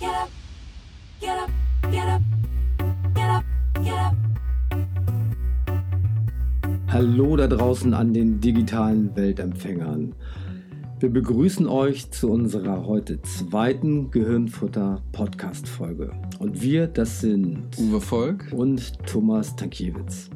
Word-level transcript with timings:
get 0.00 0.10
up, 0.10 0.28
get 1.20 1.38
up, 1.38 1.50
get 1.90 2.06
up, 2.06 2.22
get 3.14 3.28
up, 3.28 3.44
get 3.82 3.94
up. 3.94 4.14
Hallo 6.88 7.36
da 7.36 7.46
draußen 7.46 7.94
an 7.94 8.14
den 8.14 8.40
digitalen 8.40 9.14
Weltempfängern. 9.16 10.14
Wir 11.00 11.10
begrüßen 11.10 11.68
euch 11.68 12.10
zu 12.10 12.30
unserer 12.30 12.86
heute 12.86 13.22
zweiten 13.22 14.10
Gehirnfutter 14.10 15.02
Podcast 15.12 15.68
Folge. 15.68 16.10
Und 16.38 16.60
wir, 16.60 16.86
das 16.86 17.20
sind 17.20 17.78
Uwe 17.78 18.00
Volk 18.00 18.52
und 18.52 18.98
Thomas 19.06 19.54
Tankiewicz. 19.54 20.30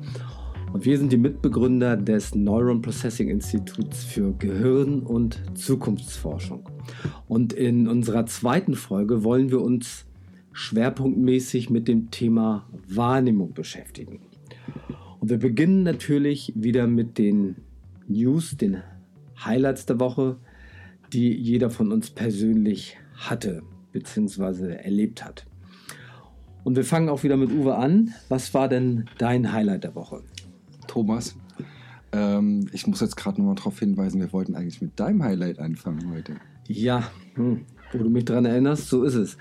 Und 0.73 0.85
wir 0.85 0.99
sind 0.99 1.13
die 1.13 1.17
Mitbegründer 1.19 1.97
des 1.97 2.35
Neuron 2.35 2.81
Processing 2.81 3.29
Instituts 3.29 4.05
für 4.05 4.33
Gehirn- 4.39 5.03
und 5.03 5.41
Zukunftsforschung. 5.55 6.72
Und 7.29 7.53
in 7.53 7.89
unserer 7.89 8.27
zweiten 8.27 8.75
Folge 8.75 9.25
wollen 9.25 9.51
wir 9.51 9.61
uns 9.61 10.07
schwerpunktmäßig 10.53 11.71
mit 11.71 11.89
dem 11.89 12.11
Thema 12.11 12.67
Wahrnehmung 12.89 13.55
beschäftigen. 13.55 14.21
Und 15.21 15.31
wir 15.31 15.39
beginnen 15.39 15.83
natürlich 15.83 16.53
wieder 16.57 16.87
mit 16.87 17.19
den 17.19 17.57
News, 18.09 18.57
den 18.57 18.83
Highlights 19.45 19.87
der 19.87 20.01
Woche, 20.01 20.37
die 21.13 21.33
jeder 21.33 21.71
von 21.71 21.93
uns 21.93 22.11
persönlich 22.11 22.97
hatte 23.15 23.63
bzw. 23.93 24.75
erlebt 24.75 25.25
hat. 25.25 25.47
Und 26.65 26.77
wir 26.77 26.85
fangen 26.85 27.09
auch 27.09 27.23
wieder 27.23 27.37
mit 27.37 27.51
Uwe 27.51 27.77
an. 27.77 28.15
Was 28.29 28.55
war 28.55 28.69
denn 28.69 29.07
dein 29.19 29.53
Highlight 29.53 29.85
der 29.85 29.95
Woche? 29.95 30.23
Thomas. 30.87 31.37
Ähm, 32.13 32.69
ich 32.73 32.87
muss 32.87 33.01
jetzt 33.01 33.17
gerade 33.17 33.41
nochmal 33.41 33.55
darauf 33.55 33.79
hinweisen, 33.79 34.21
wir 34.21 34.33
wollten 34.33 34.55
eigentlich 34.55 34.83
mit 34.83 34.99
deinem 35.01 35.23
Highlight 35.23 35.59
anfangen 35.59 36.13
heute. 36.13 36.35
Ja, 36.69 37.05
hm, 37.35 37.63
wo 37.93 37.99
du 37.99 38.11
mich 38.11 38.25
daran 38.25 38.45
erinnerst, 38.45 38.89
so 38.89 39.03
ist 39.05 39.15
es. 39.15 39.37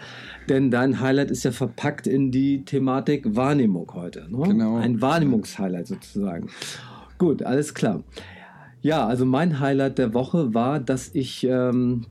Denn 0.49 0.71
dein 0.71 0.99
Highlight 0.99 1.31
ist 1.31 1.43
ja 1.43 1.51
verpackt 1.51 2.07
in 2.07 2.31
die 2.31 2.63
Thematik 2.65 3.35
Wahrnehmung 3.35 3.91
heute. 3.93 4.27
Ne? 4.29 4.47
Genau. 4.47 4.77
Ein 4.77 5.01
Wahrnehmungshighlight 5.01 5.87
sozusagen. 5.87 6.47
Gut, 7.17 7.43
alles 7.43 7.73
klar. 7.73 8.03
Ja, 8.81 9.05
also 9.05 9.25
mein 9.25 9.59
Highlight 9.59 9.97
der 9.97 10.13
Woche 10.13 10.53
war, 10.53 10.79
dass 10.79 11.13
ich 11.13 11.43
ähm, 11.43 12.05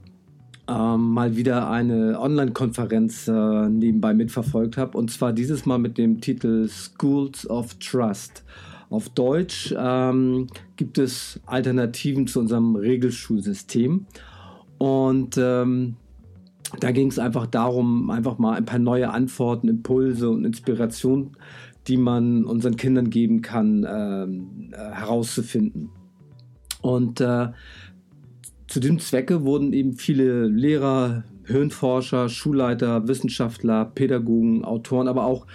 ähm, 0.68 1.12
mal 1.12 1.36
wieder 1.36 1.68
eine 1.68 2.20
Online-Konferenz 2.20 3.26
äh, 3.26 3.68
nebenbei 3.68 4.14
mitverfolgt 4.14 4.76
habe. 4.76 4.96
Und 4.96 5.10
zwar 5.10 5.32
dieses 5.32 5.66
Mal 5.66 5.78
mit 5.78 5.98
dem 5.98 6.20
Titel 6.20 6.68
Schools 6.68 7.48
of 7.50 7.74
Trust. 7.80 8.44
Auf 8.90 9.08
Deutsch 9.08 9.72
ähm, 9.78 10.48
gibt 10.76 10.98
es 10.98 11.40
Alternativen 11.46 12.26
zu 12.26 12.40
unserem 12.40 12.74
Regelschulsystem. 12.74 14.06
Und 14.78 15.38
ähm, 15.38 15.94
da 16.80 16.90
ging 16.90 17.08
es 17.08 17.20
einfach 17.20 17.46
darum, 17.46 18.10
einfach 18.10 18.38
mal 18.38 18.56
ein 18.56 18.64
paar 18.64 18.80
neue 18.80 19.10
Antworten, 19.10 19.68
Impulse 19.68 20.28
und 20.28 20.44
Inspirationen, 20.44 21.36
die 21.86 21.96
man 21.96 22.44
unseren 22.44 22.76
Kindern 22.76 23.10
geben 23.10 23.42
kann, 23.42 23.86
ähm, 23.88 24.72
äh, 24.72 24.76
herauszufinden. 24.76 25.90
Und 26.82 27.20
äh, 27.20 27.48
zu 28.66 28.80
dem 28.80 28.98
Zwecke 28.98 29.44
wurden 29.44 29.72
eben 29.72 29.94
viele 29.94 30.46
Lehrer, 30.46 31.24
Hirnforscher, 31.44 32.28
Schulleiter, 32.28 33.06
Wissenschaftler, 33.06 33.84
Pädagogen, 33.84 34.64
Autoren, 34.64 35.06
aber 35.06 35.24
auch 35.24 35.46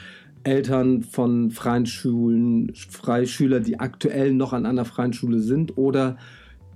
Eltern 0.46 1.02
von 1.02 1.52
freien 1.52 1.86
Schulen, 1.86 2.74
Freischüler, 2.76 3.60
die 3.60 3.80
aktuell 3.80 4.34
noch 4.34 4.54
an 4.54 4.66
einer 4.66 4.86
freien 4.86 5.14
Schule 5.14 5.40
sind 5.40 5.78
oder 5.78 6.18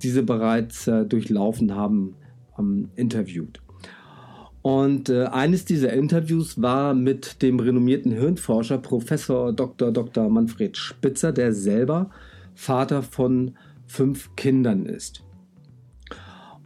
diese 0.01 0.23
bereits 0.23 0.87
äh, 0.87 1.05
durchlaufen 1.05 1.75
haben, 1.75 2.15
ähm, 2.57 2.89
interviewt. 2.95 3.61
Und 4.61 5.09
äh, 5.09 5.25
eines 5.25 5.65
dieser 5.65 5.93
Interviews 5.93 6.61
war 6.61 6.93
mit 6.93 7.41
dem 7.41 7.59
renommierten 7.59 8.11
Hirnforscher 8.11 8.77
Professor 8.77 9.53
Dr. 9.53 9.91
Dr. 9.91 10.29
Manfred 10.29 10.75
Spitzer, 10.75 11.31
der 11.31 11.53
selber 11.53 12.09
Vater 12.55 13.03
von 13.03 13.55
fünf 13.87 14.35
Kindern 14.35 14.85
ist. 14.85 15.23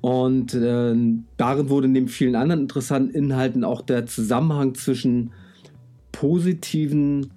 Und 0.02 0.54
äh, 0.54 0.96
darin 1.38 1.70
wurde 1.70 1.88
neben 1.88 2.08
vielen 2.08 2.36
anderen 2.36 2.62
interessanten 2.62 3.16
Inhalten 3.16 3.64
auch 3.64 3.82
der 3.82 4.06
Zusammenhang 4.06 4.76
zwischen 4.76 5.32
positiven 6.24 7.32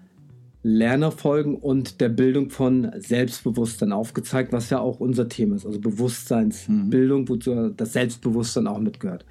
Lernerfolgen 0.62 1.56
und 1.56 2.00
der 2.00 2.08
Bildung 2.08 2.50
von 2.50 2.92
Selbstbewusstsein 2.98 3.90
aufgezeigt, 3.90 4.52
was 4.52 4.70
ja 4.70 4.78
auch 4.78 5.00
unser 5.00 5.28
Thema 5.28 5.56
ist, 5.56 5.66
also 5.66 5.80
Bewusstseinsbildung, 5.80 7.28
wozu 7.28 7.70
das 7.70 7.94
Selbstbewusstsein 7.94 8.68
auch 8.68 8.78
mitgehört. 8.78 9.24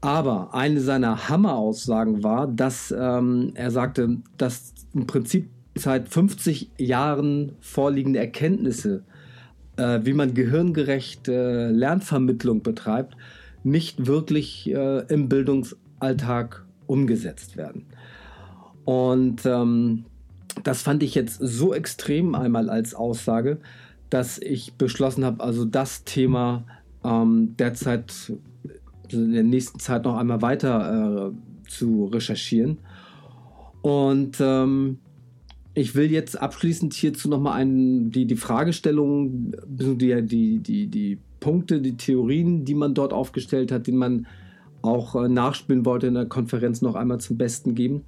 Aber 0.00 0.54
eine 0.54 0.80
seiner 0.80 1.28
Hammeraussagen 1.28 2.22
war, 2.22 2.46
dass 2.46 2.94
ähm, 2.96 3.50
er 3.54 3.72
sagte, 3.72 4.18
dass 4.38 4.72
im 4.94 5.08
Prinzip 5.08 5.50
seit 5.74 6.08
50 6.08 6.70
Jahren 6.78 7.56
vorliegende 7.58 8.20
Erkenntnisse 8.20 9.02
äh, 9.76 9.98
wie 10.04 10.12
man 10.12 10.34
gehirngerecht 10.34 11.26
äh, 11.26 11.68
Lernvermittlung 11.68 12.62
betreibt, 12.62 13.16
nicht 13.64 14.06
wirklich 14.06 14.72
äh, 14.72 15.00
im 15.12 15.28
Bildungsalltag 15.28 16.64
umgesetzt 16.86 17.56
werden. 17.56 17.86
Und 18.84 19.46
ähm, 19.46 20.04
das 20.64 20.82
fand 20.82 21.02
ich 21.02 21.14
jetzt 21.14 21.38
so 21.40 21.74
extrem 21.74 22.34
einmal 22.34 22.68
als 22.68 22.94
Aussage, 22.94 23.58
dass 24.10 24.38
ich 24.38 24.74
beschlossen 24.74 25.24
habe, 25.24 25.42
also 25.42 25.64
das 25.64 26.04
Thema 26.04 26.64
ähm, 27.04 27.54
derzeit 27.58 28.32
in 29.08 29.32
der 29.32 29.42
nächsten 29.42 29.78
Zeit 29.78 30.04
noch 30.04 30.16
einmal 30.16 30.42
weiter 30.42 31.32
äh, 31.32 31.68
zu 31.70 32.06
recherchieren. 32.06 32.78
Und 33.82 34.38
ähm, 34.40 34.98
ich 35.74 35.94
will 35.94 36.10
jetzt 36.10 36.40
abschließend 36.40 36.94
hierzu 36.94 37.28
nochmal 37.28 37.64
die, 37.66 38.26
die 38.26 38.36
Fragestellungen, 38.36 39.56
die, 39.66 40.22
die, 40.22 40.58
die, 40.58 40.86
die 40.86 41.18
Punkte, 41.40 41.80
die 41.80 41.96
Theorien, 41.96 42.64
die 42.64 42.74
man 42.74 42.94
dort 42.94 43.12
aufgestellt 43.12 43.72
hat, 43.72 43.86
die 43.86 43.92
man 43.92 44.26
auch 44.82 45.14
äh, 45.16 45.28
nachspielen 45.28 45.84
wollte 45.84 46.08
in 46.08 46.14
der 46.14 46.26
Konferenz 46.26 46.82
noch 46.82 46.94
einmal 46.94 47.18
zum 47.20 47.38
Besten 47.38 47.74
geben. 47.74 48.02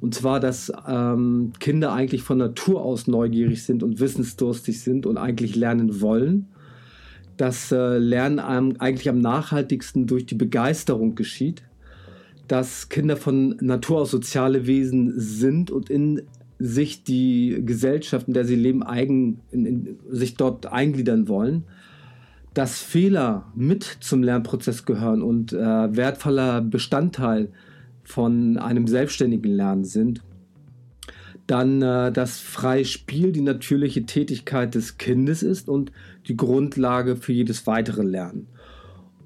Und 0.00 0.14
zwar, 0.14 0.40
dass 0.40 0.72
ähm, 0.86 1.52
Kinder 1.58 1.92
eigentlich 1.92 2.22
von 2.22 2.38
Natur 2.38 2.82
aus 2.82 3.06
neugierig 3.06 3.64
sind 3.64 3.82
und 3.82 4.00
wissensdurstig 4.00 4.80
sind 4.80 5.06
und 5.06 5.16
eigentlich 5.16 5.56
lernen 5.56 6.00
wollen. 6.00 6.48
Dass 7.36 7.72
äh, 7.72 7.98
Lernen 7.98 8.38
eigentlich 8.78 9.08
am 9.08 9.20
nachhaltigsten 9.20 10.06
durch 10.06 10.26
die 10.26 10.34
Begeisterung 10.34 11.14
geschieht. 11.14 11.62
Dass 12.48 12.88
Kinder 12.88 13.16
von 13.16 13.56
Natur 13.60 14.02
aus 14.02 14.10
soziale 14.10 14.66
Wesen 14.66 15.18
sind 15.18 15.70
und 15.70 15.90
in 15.90 16.22
sich 16.58 17.04
die 17.04 17.62
Gesellschaft, 17.64 18.28
in 18.28 18.34
der 18.34 18.44
sie 18.44 18.54
leben, 18.54 18.82
eigen, 18.82 19.40
in, 19.50 19.66
in, 19.66 19.98
sich 20.10 20.36
dort 20.36 20.66
eingliedern 20.66 21.28
wollen, 21.28 21.64
dass 22.54 22.80
Fehler 22.80 23.52
mit 23.54 23.98
zum 24.00 24.22
Lernprozess 24.22 24.86
gehören 24.86 25.20
und 25.22 25.52
äh, 25.52 25.56
wertvoller 25.58 26.62
Bestandteil 26.62 27.50
von 28.06 28.56
einem 28.56 28.86
selbstständigen 28.86 29.52
Lernen 29.52 29.84
sind. 29.84 30.22
Dann 31.46 31.82
äh, 31.82 32.10
das 32.12 32.40
freie 32.40 32.84
Spiel 32.84 33.32
die 33.32 33.40
natürliche 33.40 34.04
Tätigkeit 34.04 34.74
des 34.74 34.98
Kindes 34.98 35.42
ist 35.42 35.68
und 35.68 35.92
die 36.26 36.36
Grundlage 36.36 37.16
für 37.16 37.32
jedes 37.32 37.66
weitere 37.66 38.02
Lernen. 38.02 38.48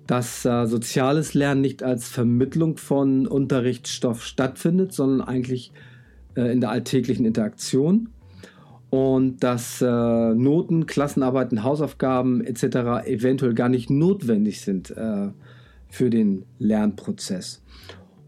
Dass 0.06 0.44
äh, 0.44 0.66
soziales 0.66 1.34
Lernen 1.34 1.60
nicht 1.60 1.82
als 1.82 2.08
Vermittlung 2.08 2.76
von 2.76 3.26
Unterrichtsstoff 3.26 4.24
stattfindet, 4.24 4.92
sondern 4.92 5.26
eigentlich 5.26 5.72
äh, 6.34 6.52
in 6.52 6.60
der 6.60 6.70
alltäglichen 6.70 7.24
Interaktion 7.24 8.08
und 8.90 9.44
dass 9.44 9.80
äh, 9.80 9.86
Noten, 9.86 10.86
Klassenarbeiten, 10.86 11.62
Hausaufgaben 11.62 12.44
etc. 12.44 13.06
eventuell 13.06 13.54
gar 13.54 13.68
nicht 13.68 13.88
notwendig 13.88 14.60
sind 14.60 14.90
äh, 14.90 15.28
für 15.88 16.10
den 16.10 16.44
Lernprozess. 16.58 17.62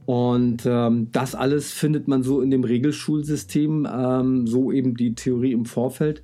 Und 0.05 0.65
ähm, 0.67 1.09
das 1.13 1.35
alles 1.35 1.73
findet 1.73 2.09
man 2.09 2.23
so 2.23 2.41
in 2.41 2.51
dem 2.51 2.65
Regelschulsystem, 2.65 3.87
ähm, 3.91 4.47
so 4.47 4.73
eben 4.73 4.97
die 4.97 5.15
Theorie 5.15 5.53
im 5.53 5.65
Vorfeld, 5.65 6.23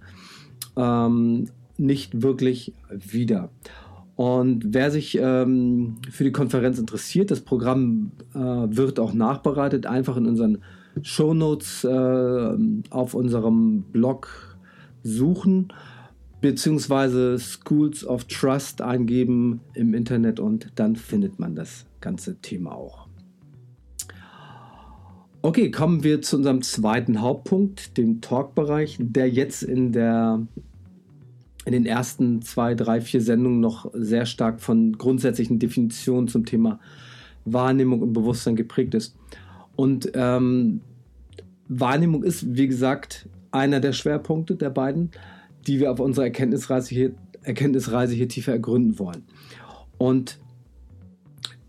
ähm, 0.77 1.49
nicht 1.77 2.23
wirklich 2.23 2.73
wieder. 2.91 3.51
Und 4.17 4.75
wer 4.75 4.91
sich 4.91 5.17
ähm, 5.21 5.99
für 6.11 6.25
die 6.25 6.33
Konferenz 6.33 6.81
interessiert, 6.81 7.31
das 7.31 7.41
Programm 7.41 8.11
äh, 8.35 8.39
wird 8.39 8.99
auch 8.99 9.13
nachbereitet, 9.13 9.87
einfach 9.87 10.17
in 10.17 10.27
unseren 10.27 10.59
Shownotes 11.03 11.85
äh, 11.85 12.57
auf 12.91 13.15
unserem 13.15 13.83
Blog 13.93 14.59
suchen, 15.05 15.69
beziehungsweise 16.41 17.39
Schools 17.39 18.05
of 18.05 18.25
Trust 18.25 18.83
eingeben 18.83 19.61
im 19.75 19.95
Internet 19.95 20.41
und 20.41 20.73
dann 20.75 20.97
findet 20.97 21.39
man 21.39 21.55
das 21.55 21.87
ganze 22.01 22.37
Thema 22.41 22.73
auch. 22.73 23.08
Okay, 25.41 25.71
kommen 25.71 26.03
wir 26.03 26.21
zu 26.21 26.37
unserem 26.37 26.63
zweiten 26.63 27.21
Hauptpunkt, 27.21 27.97
dem 27.97 28.21
Talk-Bereich, 28.21 28.97
der 29.01 29.29
jetzt 29.31 29.63
in 29.63 29.93
der 29.93 30.47
in 31.65 31.73
den 31.73 31.87
ersten 31.87 32.41
zwei, 32.41 32.75
drei, 32.75 33.01
vier 33.03 33.21
Sendungen 33.21 33.61
noch 33.61 33.91
sehr 33.93 34.25
stark 34.25 34.61
von 34.61 34.97
grundsätzlichen 34.97 35.59
Definitionen 35.59 36.27
zum 36.27 36.47
Thema 36.47 36.81
Wahrnehmung 37.45 38.01
und 38.01 38.15
Bewusstsein 38.15 38.57
geprägt 38.57 38.95
ist. 38.95 39.15
Und 39.77 40.11
ähm, 40.15 40.81
Wahrnehmung 41.69 42.23
ist, 42.25 42.57
wie 42.57 42.67
gesagt, 42.67 43.29
einer 43.51 43.81
der 43.81 43.93
Schwerpunkte 43.93 44.57
der 44.57 44.71
beiden, 44.71 45.11
die 45.67 45.79
wir 45.79 45.93
auf 45.93 46.01
unserer 46.01 46.25
Erkenntnisreise 46.25 46.89
hier, 46.89 47.13
Erkenntnisreise 47.43 48.15
hier 48.15 48.29
tiefer 48.29 48.53
ergründen 48.53 48.99
wollen. 48.99 49.25
Und 49.99 50.39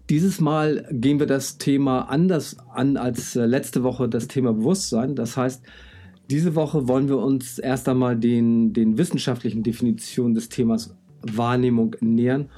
dieses 0.09 0.41
Mal 0.41 0.87
gehen 0.91 1.19
wir 1.19 1.27
das 1.27 1.57
Thema 1.57 2.09
anders 2.09 2.57
an 2.73 2.97
als 2.97 3.35
äh, 3.35 3.45
letzte 3.45 3.83
Woche 3.83 4.09
das 4.09 4.27
Thema 4.27 4.53
Bewusstsein. 4.53 5.15
Das 5.15 5.37
heißt, 5.37 5.63
diese 6.29 6.55
Woche 6.55 6.87
wollen 6.87 7.07
wir 7.07 7.17
uns 7.17 7.59
erst 7.59 7.87
einmal 7.89 8.15
den, 8.15 8.73
den 8.73 8.97
wissenschaftlichen 8.97 9.63
Definitionen 9.63 10.33
des 10.33 10.49
Themas 10.49 10.95
Wahrnehmung 11.21 11.95
nähern 11.99 12.49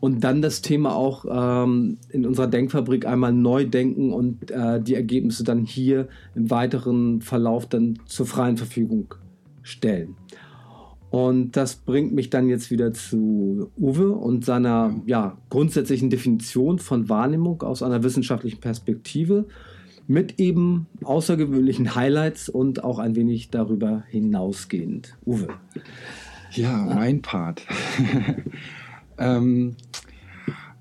und 0.00 0.22
dann 0.22 0.42
das 0.42 0.60
Thema 0.60 0.94
auch 0.94 1.24
ähm, 1.28 1.96
in 2.10 2.26
unserer 2.26 2.46
Denkfabrik 2.46 3.06
einmal 3.06 3.32
neu 3.32 3.64
denken 3.64 4.12
und 4.12 4.50
äh, 4.50 4.80
die 4.82 4.94
Ergebnisse 4.94 5.44
dann 5.44 5.64
hier 5.64 6.08
im 6.34 6.50
weiteren 6.50 7.22
Verlauf 7.22 7.66
dann 7.66 7.98
zur 8.04 8.26
freien 8.26 8.56
Verfügung 8.56 9.14
stellen. 9.62 10.16
Und 11.14 11.52
das 11.52 11.76
bringt 11.76 12.12
mich 12.12 12.28
dann 12.28 12.48
jetzt 12.48 12.72
wieder 12.72 12.92
zu 12.92 13.70
Uwe 13.78 14.10
und 14.10 14.44
seiner 14.44 15.00
ja, 15.06 15.38
grundsätzlichen 15.48 16.10
Definition 16.10 16.80
von 16.80 17.08
Wahrnehmung 17.08 17.62
aus 17.62 17.84
einer 17.84 18.02
wissenschaftlichen 18.02 18.58
Perspektive 18.58 19.46
mit 20.08 20.40
eben 20.40 20.88
außergewöhnlichen 21.04 21.94
Highlights 21.94 22.48
und 22.48 22.82
auch 22.82 22.98
ein 22.98 23.14
wenig 23.14 23.50
darüber 23.50 24.02
hinausgehend. 24.08 25.16
Uwe. 25.24 25.46
Ja, 26.50 26.78
mein 26.78 27.22
Part. 27.22 27.62
ähm, 29.16 29.76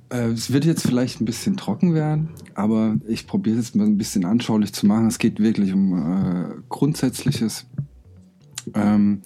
äh, 0.09 0.29
es 0.29 0.51
wird 0.51 0.65
jetzt 0.65 0.87
vielleicht 0.87 1.21
ein 1.21 1.25
bisschen 1.25 1.57
trocken 1.57 1.93
werden, 1.93 2.29
aber 2.55 2.95
ich 3.07 3.27
probiere 3.27 3.59
es 3.59 3.75
mal 3.75 3.85
ein 3.85 3.99
bisschen 3.99 4.25
anschaulich 4.25 4.73
zu 4.73 4.87
machen. 4.87 5.05
Es 5.05 5.19
geht 5.19 5.39
wirklich 5.39 5.73
um 5.73 5.93
äh, 5.93 6.55
Grundsätzliches, 6.69 7.67
ähm, 8.73 9.21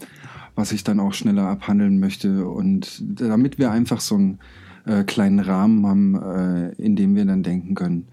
was 0.57 0.71
ich 0.71 0.83
dann 0.83 0.99
auch 0.99 1.13
schneller 1.13 1.47
abhandeln 1.47 1.99
möchte. 1.99 2.47
Und 2.47 3.03
damit 3.21 3.59
wir 3.59 3.71
einfach 3.71 4.01
so 4.01 4.15
einen 4.15 4.39
äh, 4.85 5.03
kleinen 5.03 5.39
Rahmen 5.39 5.85
haben, 5.85 6.15
äh, 6.15 6.71
in 6.81 6.95
dem 6.95 7.15
wir 7.15 7.25
dann 7.25 7.43
denken 7.43 7.75
können. 7.75 8.07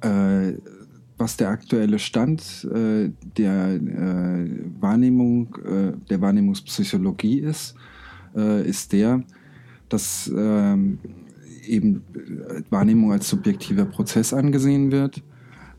Äh, 0.00 0.54
was 1.18 1.36
der 1.36 1.48
aktuelle 1.48 1.98
Stand 1.98 2.68
äh, 2.72 3.10
der 3.36 3.74
äh, 3.74 4.48
Wahrnehmung, 4.80 5.56
äh, 5.64 5.92
der 6.08 6.20
Wahrnehmungspsychologie 6.22 7.40
ist, 7.40 7.74
ist 8.64 8.92
der, 8.92 9.22
dass 9.88 10.30
ähm, 10.36 10.98
eben 11.66 12.02
Wahrnehmung 12.68 13.12
als 13.12 13.30
subjektiver 13.30 13.86
Prozess 13.86 14.34
angesehen 14.34 14.92
wird. 14.92 15.22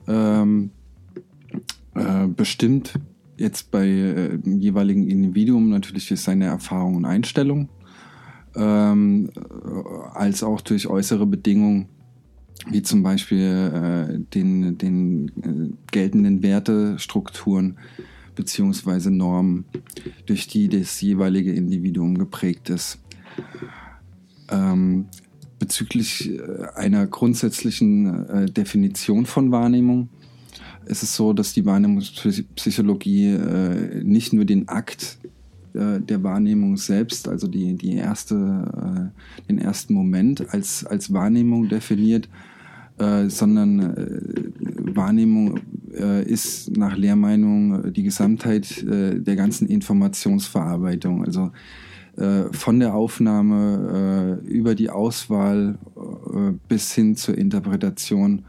Ähm, 0.08 0.72
äh, 1.94 2.26
bestimmt 2.26 2.96
jetzt 3.38 3.72
bei 3.72 3.88
äh, 3.88 4.40
jeweiligen 4.46 5.10
Individuum 5.10 5.70
natürlich 5.70 6.08
durch 6.08 6.22
seine 6.22 6.46
Erfahrung 6.46 6.96
und 6.96 7.06
Einstellung, 7.06 7.70
ähm, 8.56 9.30
als 10.14 10.44
auch 10.44 10.62
durch 10.62 10.88
äußere 10.88 11.26
Bedingungen 11.26 11.88
wie 12.70 12.82
zum 12.82 13.04
Beispiel 13.04 13.40
äh, 13.40 14.20
den, 14.34 14.78
den 14.78 15.28
äh, 15.42 15.74
geltenden 15.92 16.44
Wertestrukturen 16.44 17.78
beziehungsweise 18.36 19.10
Normen, 19.12 19.66
durch 20.26 20.48
die 20.48 20.70
das 20.70 21.02
jeweilige 21.02 21.54
Individuum 21.54 22.18
geprägt 22.18 22.70
ist. 22.70 23.00
Ähm, 24.50 25.06
bezüglich 25.60 26.30
äh, 26.30 26.40
einer 26.76 27.08
grundsätzlichen 27.08 28.28
äh, 28.30 28.46
Definition 28.46 29.26
von 29.26 29.52
Wahrnehmung 29.52 30.10
ist 30.90 31.04
es 31.04 31.16
so, 31.16 31.34
dass 31.34 31.54
die 31.54 31.66
Wahrnehmungspsychologie 31.66 33.28
äh, 33.28 34.04
nicht 34.04 34.34
nur 34.34 34.46
den 34.46 34.68
Akt 34.68 35.18
äh, 35.78 36.02
der 36.02 36.24
Wahrnehmung 36.24 36.78
selbst, 36.78 37.28
also 37.28 37.48
die, 37.48 37.76
die 37.76 37.96
erste, 37.96 38.36
äh, 38.36 39.48
den 39.48 39.60
ersten 39.60 39.94
Moment 39.94 40.54
als, 40.54 40.86
als 40.86 41.14
Wahrnehmung 41.14 41.70
definiert, 41.70 42.30
äh, 42.98 43.30
sondern 43.30 43.96
Wahrnehmung 44.96 45.60
ist 46.26 46.78
nach 46.78 46.96
Lehrmeinung 46.96 47.92
die 47.92 48.04
Gesamtheit 48.04 48.86
der 48.86 49.36
ganzen 49.36 49.68
Informationsverarbeitung. 49.68 51.26
Also 51.26 51.52
von 52.52 52.80
der 52.80 52.94
Aufnahme 52.94 54.40
über 54.44 54.76
die 54.76 54.92
Auswahl 54.92 55.80
bis 56.68 56.94
hin 56.94 57.16
zur 57.16 57.36
Interpretation 57.36 58.44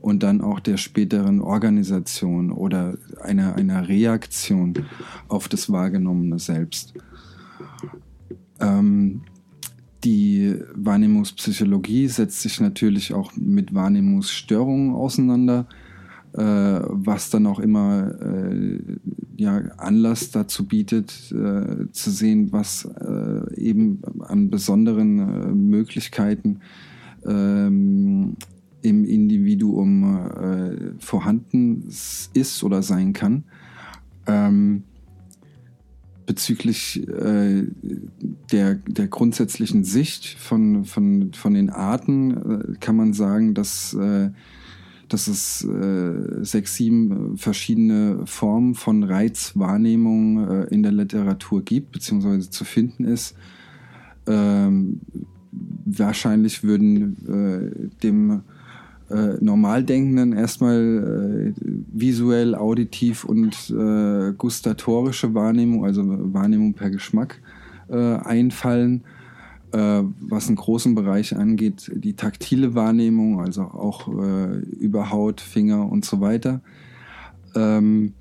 und 0.00 0.22
dann 0.22 0.40
auch 0.40 0.60
der 0.60 0.76
späteren 0.76 1.40
Organisation 1.40 2.52
oder 2.52 2.96
einer, 3.20 3.54
einer 3.54 3.88
Reaktion 3.88 4.86
auf 5.28 5.48
das 5.48 5.70
Wahrgenommene 5.70 6.38
selbst. 6.38 6.94
Ähm, 8.60 9.22
die 10.04 10.54
Wahrnehmungspsychologie 10.74 12.06
setzt 12.08 12.42
sich 12.42 12.60
natürlich 12.60 13.12
auch 13.12 13.32
mit 13.36 13.74
Wahrnehmungsstörungen 13.74 14.94
auseinander, 14.94 15.66
äh, 16.34 16.42
was 16.42 17.30
dann 17.30 17.46
auch 17.46 17.58
immer 17.58 18.14
äh, 18.20 18.78
ja, 19.36 19.56
Anlass 19.78 20.30
dazu 20.30 20.66
bietet, 20.66 21.32
äh, 21.32 21.90
zu 21.90 22.10
sehen, 22.10 22.52
was 22.52 22.84
äh, 22.84 23.60
eben 23.60 24.00
an 24.20 24.50
besonderen 24.50 25.18
äh, 25.18 25.52
Möglichkeiten 25.52 26.60
ähm, 27.26 28.36
im 28.82 29.04
Individuum 29.04 30.04
äh, 30.04 30.92
vorhanden 30.98 31.86
ist 32.34 32.62
oder 32.62 32.82
sein 32.82 33.12
kann. 33.12 33.44
Ähm, 34.26 34.84
bezüglich 36.26 37.08
äh, 37.08 37.64
der, 38.52 38.74
der 38.74 39.06
grundsätzlichen 39.06 39.84
Sicht 39.84 40.26
von, 40.26 40.84
von, 40.84 41.32
von 41.32 41.54
den 41.54 41.70
Arten 41.70 42.30
äh, 42.30 42.74
kann 42.80 42.96
man 42.96 43.12
sagen, 43.12 43.54
dass, 43.54 43.94
äh, 43.94 44.30
dass 45.08 45.28
es 45.28 45.64
äh, 45.64 46.44
sechs, 46.44 46.74
sieben 46.74 47.36
verschiedene 47.36 48.26
Formen 48.26 48.74
von 48.74 49.04
Reizwahrnehmung 49.04 50.48
äh, 50.48 50.64
in 50.64 50.82
der 50.82 50.92
Literatur 50.92 51.62
gibt, 51.62 51.92
beziehungsweise 51.92 52.50
zu 52.50 52.64
finden 52.64 53.04
ist. 53.04 53.36
Ähm, 54.26 55.00
wahrscheinlich 55.84 56.64
würden 56.64 57.16
äh, 57.28 57.88
dem 58.02 58.42
äh, 59.10 59.34
Normaldenkenden 59.40 60.32
erstmal 60.32 61.52
äh, 61.56 61.60
visuell, 61.92 62.54
auditiv 62.54 63.24
und 63.24 63.70
äh, 63.70 64.32
gustatorische 64.36 65.32
Wahrnehmung, 65.32 65.84
also 65.84 66.02
Wahrnehmung 66.32 66.74
per 66.74 66.90
Geschmack, 66.90 67.40
äh, 67.88 67.96
einfallen. 67.96 69.04
Äh, 69.72 70.02
was 70.20 70.46
einen 70.46 70.56
großen 70.56 70.94
Bereich 70.94 71.36
angeht, 71.36 71.90
die 71.94 72.14
taktile 72.14 72.74
Wahrnehmung, 72.74 73.40
also 73.40 73.62
auch 73.62 74.08
äh, 74.08 74.58
über 74.78 75.10
Haut, 75.10 75.40
Finger 75.40 75.90
und 75.90 76.04
so 76.04 76.20
weiter. 76.20 76.60
Ähm, 77.54 78.12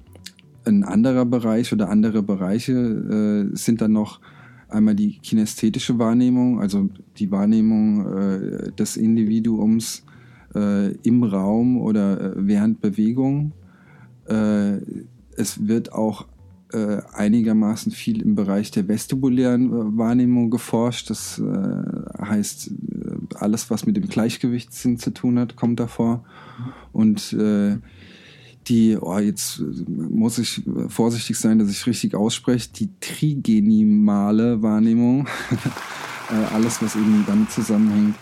ein 0.66 0.84
anderer 0.84 1.26
Bereich 1.26 1.72
oder 1.72 1.90
andere 1.90 2.24
Bereiche 2.24 3.52
sind 3.54 3.82
dann 3.82 3.92
noch 3.92 4.20
einmal 4.68 4.96
die 4.96 5.20
kinästhetische 5.20 6.00
Wahrnehmung, 6.00 6.60
also 6.60 6.90
die 7.18 7.30
Wahrnehmung 7.30 8.74
des 8.76 8.98
Individuums 8.98 10.04
äh, 10.56 10.92
im 11.04 11.24
Raum 11.24 11.78
oder 11.78 12.20
äh, 12.20 12.34
während 12.36 12.82
Bewegung. 12.82 13.52
Äh, 14.28 14.78
es 15.38 15.68
wird 15.68 15.92
auch 15.94 16.26
äh, 16.74 17.02
einigermaßen 17.14 17.92
viel 17.92 18.22
im 18.22 18.36
Bereich 18.36 18.72
der 18.72 18.88
vestibulären 18.88 19.72
äh, 19.72 19.98
Wahrnehmung 19.98 20.50
geforscht. 20.50 21.10
Das 21.10 21.40
äh, 21.40 22.24
heißt, 22.26 22.72
alles, 23.36 23.70
was 23.70 23.86
mit 23.86 23.98
dem 23.98 24.08
Gleichgewichtssinn 24.08 24.98
zu 24.98 25.12
tun 25.12 25.38
hat, 25.40 25.56
kommt 25.56 25.80
davor. 25.80 26.24
Und 26.92 27.36
die, 28.68 28.98
oh, 29.00 29.20
jetzt 29.20 29.62
muss 29.88 30.38
ich 30.40 30.64
vorsichtig 30.88 31.38
sein, 31.38 31.60
dass 31.60 31.70
ich 31.70 31.86
richtig 31.86 32.16
ausspreche, 32.16 32.70
die 32.74 32.90
trigenimale 33.00 34.62
Wahrnehmung, 34.64 35.28
alles, 36.54 36.82
was 36.82 36.96
eben 36.96 37.26
damit 37.28 37.52
zusammenhängt, 37.52 38.16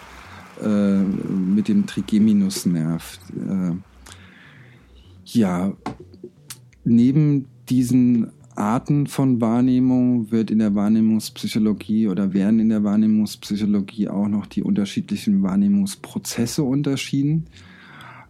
äh, 0.64 1.04
mit 1.04 1.68
dem 1.68 1.86
Trigeminusnerv. 1.86 3.20
Äh, 3.36 3.76
ja, 5.26 5.74
neben 6.84 7.46
diesen 7.70 8.32
Arten 8.56 9.08
von 9.08 9.42
Wahrnehmung 9.42 10.32
wird 10.32 10.52
in 10.52 10.60
der 10.60 10.76
Wahrnehmungspsychologie 10.76 12.08
oder 12.08 12.34
werden 12.34 12.60
in 12.60 12.70
der 12.70 12.84
Wahrnehmungspsychologie 12.84 14.10
auch 14.10 14.28
noch 14.28 14.46
die 14.46 14.64
unterschiedlichen 14.64 15.42
Wahrnehmungsprozesse 15.42 16.64
unterschieden, 16.64 17.46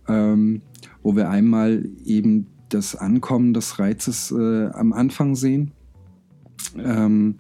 ähm, 0.08 0.62
wo 1.02 1.16
wir 1.16 1.30
einmal 1.30 1.90
eben 2.06 2.48
das 2.70 2.96
Ankommen 2.96 3.54
des 3.54 3.80
Reizes 3.80 4.32
äh, 4.32 4.68
am 4.68 4.94
Anfang 4.94 5.36
sehen. 5.36 5.72
Ähm, 6.78 7.36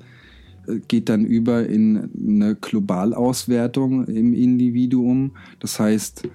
geht 0.87 1.09
dann 1.09 1.25
über 1.25 1.67
in 1.67 2.09
eine 2.17 2.55
Globalauswertung 2.55 4.05
im 4.07 4.33
Individuum. 4.33 5.31
Das 5.59 5.79
heißt, 5.79 6.27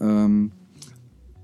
Ähm, 0.00 0.50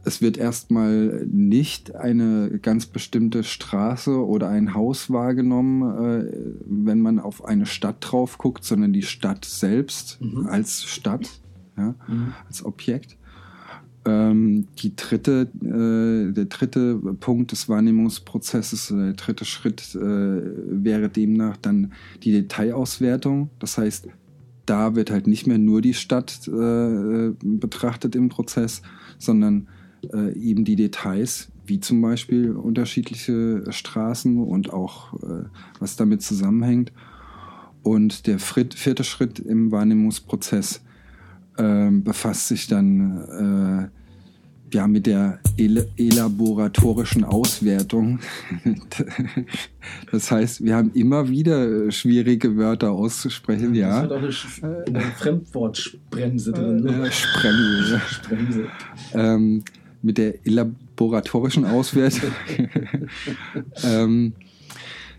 es 0.03 0.21
wird 0.21 0.39
erstmal 0.39 1.25
nicht 1.31 1.95
eine 1.95 2.59
ganz 2.61 2.87
bestimmte 2.87 3.45
Straße 3.45 4.27
oder 4.27 4.49
ein 4.49 4.75
Haus 4.75 5.11
wahrgenommen, 5.11 5.83
äh, 5.83 6.33
wenn 6.67 7.01
man 7.01 7.21
auf 7.21 7.45
eine 7.45 7.65
Stadt 7.67 7.99
drauf 8.01 8.39
guckt, 8.39 8.65
sondern 8.65 8.93
die 8.93 9.03
Stadt 9.03 9.45
selbst 9.45 10.19
Mhm. 10.21 10.47
als 10.47 10.83
Stadt, 10.85 11.29
ja, 11.77 11.95
Mhm. 12.09 12.33
als 12.49 12.65
Objekt. 12.65 13.19
Ähm, 14.07 14.67
die 14.79 14.97
dritte, 14.97 15.49
äh, 15.63 16.33
der 16.33 16.47
dritte 16.47 16.97
Punkt 17.21 17.53
des 17.53 17.69
Wahrnehmungsprozesses, 17.69 18.91
äh, 18.91 18.97
der 18.97 19.13
dritte 19.13 19.45
Schritt 19.45 19.95
äh, 19.95 19.99
wäre 20.01 21.11
demnach 21.11 21.59
dann 21.59 21.93
die 22.23 22.33
Detailauswertung. 22.33 23.51
Das 23.59 23.77
heißt, 23.77 24.09
da 24.65 24.95
wird 24.95 25.11
halt 25.11 25.27
nicht 25.27 25.47
mehr 25.47 25.59
nur 25.59 25.83
die 25.83 25.95
Stadt 25.95 26.49
äh, 26.49 27.33
betrachtet 27.43 28.15
im 28.15 28.31
Prozess, 28.31 28.81
sondern 29.19 29.69
äh, 30.13 30.33
eben 30.39 30.65
die 30.65 30.77
Details, 30.77 31.51
wie 31.67 31.81
zum 31.81 32.01
Beispiel 32.01 32.53
unterschiedliche 32.53 33.65
Straßen 33.69 34.39
und 34.39 34.73
auch 34.73 35.13
äh, 35.23 35.45
was 35.79 35.97
damit 35.97 36.23
zusammenhängt. 36.23 36.93
Und 37.83 38.27
der 38.27 38.39
vierte 38.39 39.05
Schritt 39.05 39.39
im 39.39 39.73
Wahrnehmungsprozess 39.73 40.83
ähm, 41.61 42.03
befasst 42.03 42.49
sich 42.49 42.67
dann 42.67 43.91
äh, 43.91 44.75
ja 44.75 44.87
mit 44.87 45.07
der 45.07 45.41
el 45.57 45.89
elaboratorischen 45.97 47.25
Auswertung. 47.25 48.21
das 50.13 50.31
heißt, 50.31 50.65
wir 50.65 50.77
haben 50.77 50.93
immer 50.95 51.29
wieder 51.29 51.91
schwierige 51.91 52.57
Wörter 52.57 52.93
auszusprechen, 52.93 53.71
Das 53.75 53.79
ja. 53.79 54.03
hat 54.03 54.13
auch 54.13 54.23
eine, 54.23 54.85
eine 54.87 55.01
Fremdwortbremse 55.01 56.53
drin. 56.53 56.83
ne? 56.85 57.07
Äh, 57.07 57.11
Spremse, 57.11 57.95
ja. 57.95 58.01
Bremse. 58.29 58.65
ähm, 59.15 59.65
mit 60.03 60.19
der 60.19 60.47
elaboratorischen 60.47 61.65
Auswertung. 61.67 62.31
ähm, 63.85 64.33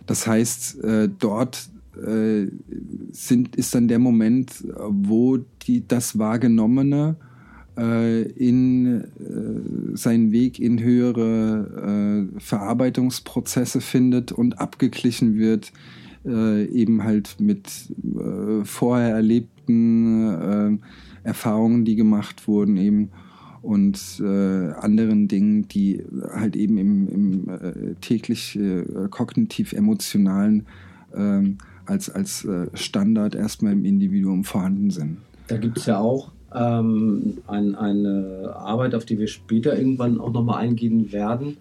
das 0.08 0.26
heißt, 0.26 0.84
äh, 0.84 1.10
dort 1.20 1.70
äh, 2.02 2.48
sind, 3.12 3.56
ist 3.56 3.76
dann 3.76 3.88
der 3.88 4.00
Moment, 4.00 4.64
wo 4.88 5.38
die, 5.38 5.88
das 5.88 6.18
Wahrgenommene 6.18 7.16
äh, 7.78 8.22
in 8.24 9.02
äh, 9.02 9.96
seinen 9.96 10.32
Weg 10.32 10.60
in 10.60 10.82
höhere 10.82 12.28
äh, 12.36 12.40
Verarbeitungsprozesse 12.40 13.82
findet 13.82 14.32
und 14.32 14.60
abgeglichen 14.60 15.38
wird, 15.38 15.72
äh, 16.26 16.66
eben 16.66 17.04
halt 17.04 17.38
mit 17.40 17.68
äh, 18.16 18.66
vorher 18.66 19.16
erlebten 19.16 20.82
Erfahrungen, 21.24 21.86
die 21.86 21.96
gemacht 21.96 22.48
wurden, 22.48 22.76
eben 22.78 23.12
und 23.62 24.20
äh, 24.20 24.72
anderen 24.72 25.28
Dingen, 25.28 25.68
die 25.68 26.04
halt 26.34 26.56
eben 26.56 26.78
im, 26.78 27.08
im 27.08 27.50
äh, 27.50 27.96
täglich 28.02 28.58
äh, 28.58 28.84
kognitiv-emotionalen 29.10 30.66
ähm, 31.16 31.58
als, 31.86 32.10
als 32.10 32.46
äh, 32.46 32.68
Standard 32.74 33.36
erstmal 33.36 33.74
im 33.74 33.86
Individuum 33.86 34.44
vorhanden 34.44 34.90
sind. 34.90 35.18
Da 35.48 35.58
gibt 35.58 35.78
es 35.78 35.86
ja 35.86 36.00
auch 36.00 36.32
ähm, 36.54 37.40
ein, 37.48 37.76
eine 37.76 38.54
Arbeit, 38.56 38.96
auf 38.96 39.06
die 39.06 39.18
wir 39.20 39.28
später 39.28 39.78
irgendwann 39.78 40.20
auch 40.20 40.32
nochmal 40.32 40.60
eingehen 40.60 41.12
werden, 41.12 41.58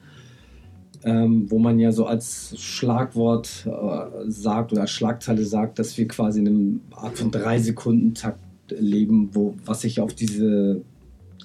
ähm, 1.05 1.51
wo 1.51 1.59
man 1.59 1.79
ja 1.79 1.93
so 1.93 2.07
als 2.07 2.55
Schlagwort 2.61 3.67
äh, 3.67 4.31
sagt 4.31 4.73
oder 4.73 4.83
als 4.83 4.91
Schlagzeile 4.91 5.45
sagt, 5.45 5.79
dass 5.79 5.97
wir 5.97 6.07
quasi 6.09 6.41
in 6.41 6.49
einem 6.49 6.81
Art 6.93 7.19
von 7.19 7.31
drei 7.31 7.59
Sekunden 7.59 8.15
Takt 8.15 8.41
leben, 8.69 9.31
wo, 9.33 9.55
was 9.65 9.81
sich 9.83 10.01
auf 10.01 10.15
diese 10.15 10.83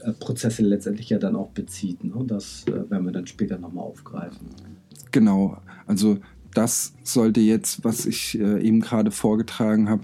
äh, 0.01 0.11
Prozesse 0.19 0.61
letztendlich 0.63 1.09
ja 1.09 1.17
dann 1.17 1.35
auch 1.35 1.49
bezieht. 1.49 2.03
Ne? 2.03 2.13
Das 2.27 2.65
äh, 2.67 2.89
werden 2.89 3.05
wir 3.05 3.11
dann 3.11 3.27
später 3.27 3.57
nochmal 3.57 3.85
aufgreifen. 3.85 4.47
Genau, 5.11 5.57
also 5.87 6.17
das 6.57 6.93
sollte 7.03 7.41
jetzt, 7.41 7.83
was 7.83 8.05
ich 8.05 8.39
äh, 8.39 8.61
eben 8.61 8.81
gerade 8.81 9.11
vorgetragen 9.11 9.89
habe, 9.89 10.03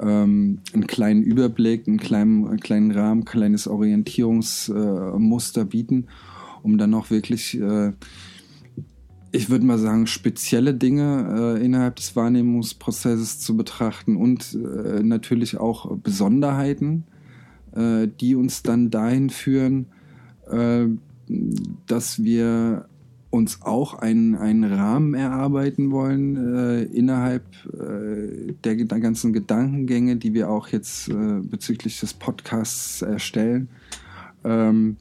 ähm, 0.00 0.60
einen 0.72 0.86
kleinen 0.86 1.22
Überblick, 1.22 1.86
einen 1.86 1.98
kleinen, 1.98 2.46
einen 2.46 2.60
kleinen 2.60 2.90
Rahmen, 2.90 3.22
ein 3.22 3.24
kleines 3.24 3.66
Orientierungsmuster 3.68 5.60
äh, 5.60 5.64
bieten, 5.64 6.06
um 6.62 6.78
dann 6.78 6.94
auch 6.94 7.10
wirklich, 7.10 7.60
äh, 7.60 7.92
ich 9.32 9.50
würde 9.50 9.66
mal 9.66 9.78
sagen, 9.78 10.06
spezielle 10.06 10.74
Dinge 10.74 11.56
äh, 11.58 11.64
innerhalb 11.64 11.96
des 11.96 12.16
Wahrnehmungsprozesses 12.16 13.40
zu 13.40 13.56
betrachten 13.56 14.16
und 14.16 14.54
äh, 14.54 15.02
natürlich 15.02 15.58
auch 15.58 15.96
Besonderheiten, 15.96 17.04
äh, 17.74 18.08
die 18.20 18.36
uns 18.36 18.62
dann 18.62 18.90
dahin 18.90 19.30
führen, 19.30 19.86
äh, 20.50 20.86
dass 21.86 22.22
wir 22.22 22.88
uns 23.34 23.62
auch 23.62 23.94
einen, 23.94 24.36
einen 24.36 24.62
Rahmen 24.62 25.12
erarbeiten 25.14 25.90
wollen 25.90 26.36
äh, 26.36 26.82
innerhalb 26.84 27.42
äh, 27.66 28.52
der, 28.62 28.76
der 28.76 29.00
ganzen 29.00 29.32
Gedankengänge, 29.32 30.16
die 30.16 30.34
wir 30.34 30.48
auch 30.48 30.68
jetzt 30.68 31.08
äh, 31.08 31.40
bezüglich 31.42 31.98
des 31.98 32.14
Podcasts 32.14 33.02
erstellen. 33.02 33.68
Ähm, 34.44 34.98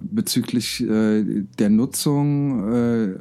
bezüglich 0.00 0.80
äh, 0.84 1.42
der 1.58 1.68
Nutzung 1.68 2.72
äh, 2.72 3.14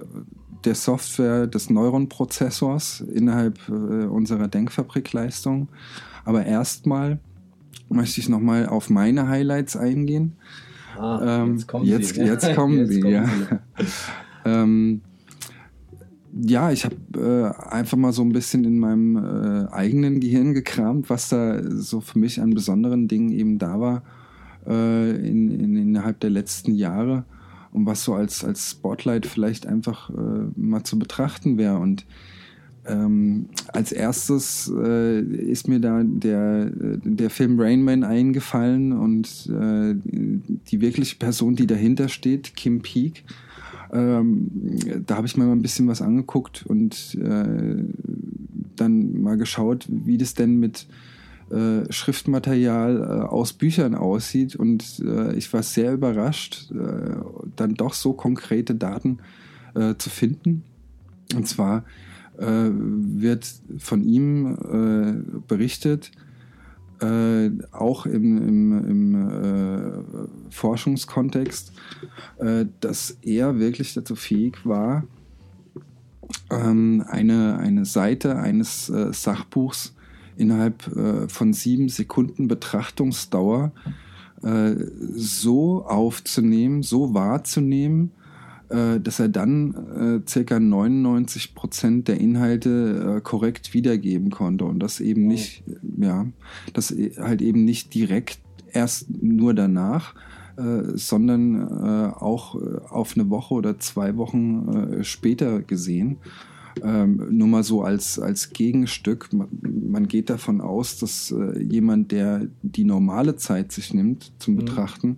der 0.65 0.75
Software 0.75 1.47
des 1.47 1.71
Neuronprozessors 1.71 3.01
innerhalb 3.01 3.57
äh, 3.69 3.71
unserer 3.71 4.47
Denkfabrikleistung. 4.47 5.67
Aber 6.25 6.45
erstmal 6.45 7.19
möchte 7.89 8.19
ich 8.21 8.29
nochmal 8.29 8.67
auf 8.67 8.91
meine 8.91 9.27
Highlights 9.27 9.75
eingehen. 9.75 10.33
Ähm, 10.99 11.53
jetzt 11.53 11.67
kommen 11.67 11.85
jetzt, 11.85 12.15
sie. 12.15 12.21
jetzt 12.21 12.55
kommen 12.55 12.87
sie, 12.87 12.99
kommen 12.99 13.13
ja. 13.13 13.25
sie. 13.25 13.85
ähm, 14.45 15.01
ja, 16.33 16.71
ich 16.71 16.85
habe 16.85 16.95
äh, 17.15 17.69
einfach 17.69 17.97
mal 17.97 18.11
so 18.11 18.21
ein 18.21 18.33
bisschen 18.33 18.65
in 18.65 18.77
meinem 18.77 19.15
äh, 19.15 19.71
eigenen 19.71 20.19
Gehirn 20.19 20.53
gekramt, 20.53 21.09
was 21.09 21.29
da 21.29 21.61
so 21.63 22.01
für 22.01 22.19
mich 22.19 22.41
an 22.41 22.53
besonderen 22.53 23.07
Dingen 23.07 23.31
eben 23.31 23.57
da 23.57 23.79
war 23.79 24.03
äh, 24.67 25.11
in, 25.11 25.49
in, 25.49 25.77
innerhalb 25.77 26.19
der 26.19 26.29
letzten 26.29 26.73
Jahre 26.75 27.23
und 27.71 27.85
was 27.85 28.03
so 28.03 28.13
als, 28.13 28.43
als 28.43 28.71
Spotlight 28.71 29.25
vielleicht 29.25 29.65
einfach 29.65 30.09
äh, 30.09 30.13
mal 30.55 30.83
zu 30.83 30.99
betrachten 30.99 31.57
wäre. 31.57 31.77
Und 31.77 32.05
ähm, 32.87 33.49
als 33.67 33.91
erstes 33.91 34.71
äh, 34.75 35.21
ist 35.21 35.67
mir 35.67 35.79
da 35.79 36.01
der, 36.03 36.69
der 36.73 37.29
Film 37.29 37.59
Rain 37.59 37.83
Man 37.83 38.03
eingefallen 38.03 38.93
und 38.93 39.49
äh, 39.49 39.95
die 39.95 40.81
wirkliche 40.81 41.15
Person, 41.15 41.55
die 41.55 41.67
dahinter 41.67 42.09
steht, 42.09 42.55
Kim 42.55 42.81
Peek. 42.81 43.23
Ähm, 43.91 44.49
da 45.05 45.17
habe 45.17 45.27
ich 45.27 45.37
mir 45.37 45.45
mal 45.45 45.53
ein 45.53 45.61
bisschen 45.61 45.87
was 45.87 46.01
angeguckt 46.01 46.65
und 46.65 47.15
äh, 47.15 47.83
dann 48.75 49.21
mal 49.21 49.37
geschaut, 49.37 49.85
wie 49.89 50.17
das 50.17 50.33
denn 50.33 50.59
mit 50.59 50.87
äh, 51.49 51.91
Schriftmaterial 51.91 52.97
äh, 52.97 53.25
aus 53.27 53.53
Büchern 53.53 53.95
aussieht. 53.95 54.55
Und 54.55 54.99
äh, 55.05 55.35
ich 55.35 55.51
war 55.53 55.63
sehr 55.63 55.93
überrascht, 55.93 56.71
äh, 56.71 57.15
dann 57.55 57.75
doch 57.75 57.93
so 57.93 58.13
konkrete 58.13 58.75
Daten 58.75 59.19
äh, 59.75 59.95
zu 59.97 60.09
finden. 60.09 60.63
Und 61.35 61.47
zwar 61.47 61.83
wird 62.37 63.47
von 63.77 64.03
ihm 64.03 64.55
äh, 64.55 65.41
berichtet, 65.47 66.11
äh, 67.01 67.51
auch 67.71 68.05
im, 68.05 68.37
im, 68.37 68.85
im 68.87 69.29
äh, 69.43 70.51
Forschungskontext, 70.51 71.73
äh, 72.37 72.65
dass 72.79 73.17
er 73.21 73.59
wirklich 73.59 73.93
dazu 73.93 74.15
fähig 74.15 74.65
war, 74.65 75.03
ähm, 76.49 77.03
eine, 77.07 77.57
eine 77.57 77.85
Seite 77.85 78.37
eines 78.37 78.89
äh, 78.89 79.11
Sachbuchs 79.13 79.93
innerhalb 80.37 80.87
äh, 80.95 81.27
von 81.27 81.53
sieben 81.53 81.89
Sekunden 81.89 82.47
Betrachtungsdauer 82.47 83.71
äh, 84.43 84.75
so 85.13 85.85
aufzunehmen, 85.85 86.83
so 86.83 87.13
wahrzunehmen, 87.13 88.11
äh, 88.69 88.99
dass 88.99 89.19
er 89.19 89.29
dann 89.29 90.21
äh, 90.25 90.29
circa 90.29 90.59
99 90.59 91.55
Prozent 91.55 92.07
der 92.07 92.19
Inhalte 92.19 93.17
äh, 93.17 93.21
korrekt 93.21 93.73
wiedergeben 93.73 94.31
konnte 94.31 94.65
und 94.65 94.79
das 94.79 94.99
eben 94.99 95.27
nicht, 95.27 95.63
ja, 95.97 96.25
das 96.73 96.91
e- 96.91 97.13
halt 97.19 97.41
eben 97.41 97.63
nicht 97.65 97.93
direkt 97.93 98.39
erst 98.71 99.07
nur 99.21 99.53
danach, 99.53 100.15
äh, 100.57 100.83
sondern 100.95 101.55
äh, 101.61 102.13
auch 102.15 102.55
äh, 102.55 102.77
auf 102.89 103.15
eine 103.17 103.29
Woche 103.29 103.53
oder 103.53 103.77
zwei 103.79 104.17
Wochen 104.17 104.67
äh, 104.99 105.03
später 105.03 105.61
gesehen. 105.61 106.17
Ähm, 106.83 107.27
nur 107.29 107.47
mal 107.47 107.63
so 107.63 107.83
als, 107.83 108.19
als 108.19 108.49
Gegenstück. 108.51 109.31
Man, 109.31 109.47
man 109.89 110.07
geht 110.09 110.29
davon 110.29 110.59
aus, 110.59 110.97
dass 110.99 111.31
äh, 111.31 111.61
jemand, 111.63 112.11
der 112.11 112.47
die 112.63 112.83
normale 112.83 113.37
Zeit 113.37 113.71
sich 113.71 113.93
nimmt 113.93 114.33
zum 114.39 114.55
Mhm. 114.55 114.59
Betrachten 114.59 115.17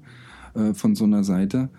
äh, 0.54 0.76
von 0.76 0.94
so 0.94 1.06
einer 1.06 1.24
Seite, 1.24 1.70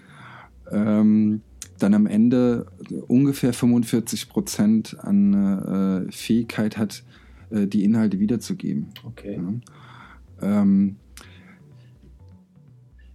ähm, 0.72 1.42
dann 1.78 1.94
am 1.94 2.06
Ende 2.06 2.66
ungefähr 3.06 3.52
45 3.52 4.28
Prozent 4.28 4.96
an 5.00 6.06
äh, 6.08 6.12
Fähigkeit 6.12 6.76
hat, 6.76 7.02
äh, 7.50 7.66
die 7.66 7.84
Inhalte 7.84 8.18
wiederzugeben. 8.20 8.86
Okay. 9.04 9.40
Ja. 10.42 10.60
Ähm, 10.62 10.96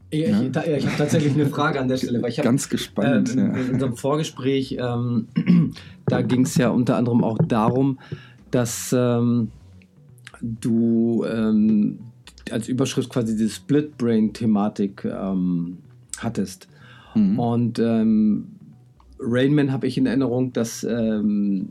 Ich, 0.10 0.20
Ja. 0.29 0.41
ich, 0.41 0.55
ich 0.55 0.86
habe 0.86 0.98
tatsächlich 0.98 1.34
eine 1.34 1.48
Frage 1.48 1.79
an 1.79 1.88
der 1.88 1.98
Stelle, 1.98 2.22
weil 2.22 2.29
ich 2.29 2.38
habe 2.38 2.48
Ganz 2.48 2.70
gespannt. 2.70 3.36
ähm, 3.36 3.38
ja. 3.39 3.58
in 3.62 3.72
unserem 3.72 3.96
Vorgespräch, 3.98 4.77
ähm, 4.79 5.27
da 6.05 6.22
ging 6.22 6.41
es 6.43 6.55
ja 6.55 6.70
unter 6.70 6.98
anderem 6.98 7.24
auch 7.24 7.39
darum, 7.48 8.00
dass 8.51 8.93
ähm, 8.96 9.50
du 10.39 11.25
ähm, 11.25 11.98
als 12.51 12.67
Überschrift 12.67 13.10
quasi 13.10 13.36
die 13.36 13.50
Split-Brain-Thematik 13.50 15.05
ähm, 15.05 15.79
hattest. 16.20 16.67
Mhm. 17.15 17.39
Und 17.39 17.79
ähm, 17.79 18.48
Rainman 19.20 19.72
habe 19.72 19.88
ich 19.88 19.98
in 19.98 20.05
Erinnerung, 20.05 20.51
dass 20.53 20.84
ähm, 20.84 21.70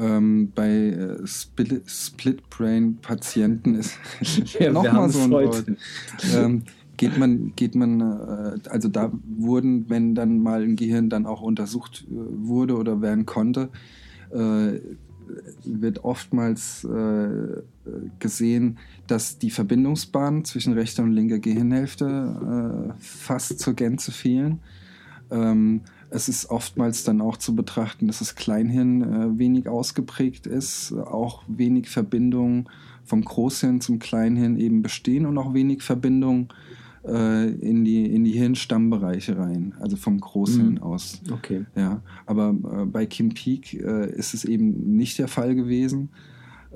ähm, 0.00 0.52
bei 0.54 0.68
äh, 0.70 1.26
Split- 1.26 1.82
Split-Brain-Patienten 1.90 3.74
ist 3.74 3.98
Ja, 4.58 4.72
nochmal 4.72 5.08
so 5.10 5.20
ein. 5.20 5.30
Wort. 5.30 5.64
Ähm, 6.34 6.62
geht 6.98 7.16
man, 7.16 7.54
geht 7.56 7.74
man, 7.74 8.00
äh, 8.00 8.68
also 8.68 8.88
da 8.88 9.10
wurden, 9.24 9.88
wenn 9.88 10.14
dann 10.14 10.40
mal 10.40 10.62
ein 10.62 10.76
Gehirn 10.76 11.08
dann 11.08 11.24
auch 11.24 11.40
untersucht 11.40 12.06
äh, 12.10 12.14
wurde 12.14 12.76
oder 12.76 13.00
werden 13.00 13.24
konnte, 13.24 13.70
äh, 14.30 14.80
wird 15.64 16.04
oftmals 16.04 16.84
äh, 16.84 17.62
gesehen, 18.18 18.78
dass 19.06 19.38
die 19.38 19.50
Verbindungsbahnen 19.50 20.44
zwischen 20.44 20.72
rechter 20.74 21.02
und 21.02 21.12
linker 21.12 21.38
Gehirnhälfte 21.38 22.90
äh, 22.90 22.94
fast 22.98 23.58
zur 23.60 23.74
Gänze 23.74 24.12
fehlen. 24.12 24.60
Ähm, 25.30 25.82
es 26.10 26.28
ist 26.28 26.50
oftmals 26.50 27.04
dann 27.04 27.20
auch 27.20 27.36
zu 27.36 27.54
betrachten, 27.54 28.06
dass 28.06 28.20
das 28.20 28.34
Kleinhirn 28.34 29.02
äh, 29.02 29.38
wenig 29.38 29.68
ausgeprägt 29.68 30.46
ist, 30.46 30.92
auch 30.92 31.42
wenig 31.46 31.88
Verbindungen 31.88 32.68
vom 33.04 33.24
Großhirn 33.24 33.80
zum 33.80 33.98
Kleinhirn 33.98 34.58
eben 34.58 34.82
bestehen 34.82 35.26
und 35.26 35.36
auch 35.38 35.54
wenig 35.54 35.82
Verbindungen 35.82 36.48
äh, 37.08 37.48
in, 37.50 37.84
die, 37.84 38.04
in 38.06 38.24
die 38.24 38.32
Hirnstammbereiche 38.32 39.36
rein, 39.38 39.74
also 39.80 39.96
vom 39.96 40.20
Großhirn 40.20 40.72
Mhm. 40.74 40.78
aus. 40.82 41.20
okay. 41.32 41.64
Ja, 41.76 42.02
aber 42.26 42.50
äh, 42.50 42.84
bei 42.86 43.06
Kim 43.06 43.30
Peek 43.30 43.74
äh, 43.74 44.10
ist 44.14 44.34
es 44.34 44.44
eben 44.44 44.96
nicht 44.96 45.18
der 45.18 45.28
Fall 45.28 45.54
gewesen, 45.54 46.10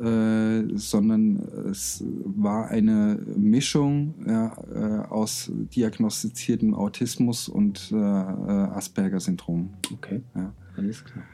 äh, 0.01 0.63
sondern 0.75 1.37
es 1.71 2.03
war 2.25 2.69
eine 2.69 3.19
Mischung 3.37 4.15
ja, 4.27 4.57
äh, 4.75 5.07
aus 5.09 5.51
diagnostiziertem 5.77 6.75
Autismus 6.75 7.49
und 7.49 7.93
äh, 7.93 7.97
äh, 7.97 7.99
Asperger-Syndrom. 7.99 9.71
Okay, 9.93 10.23
Ja. 10.35 10.53
alles 10.77 11.05
klar. 11.05 11.25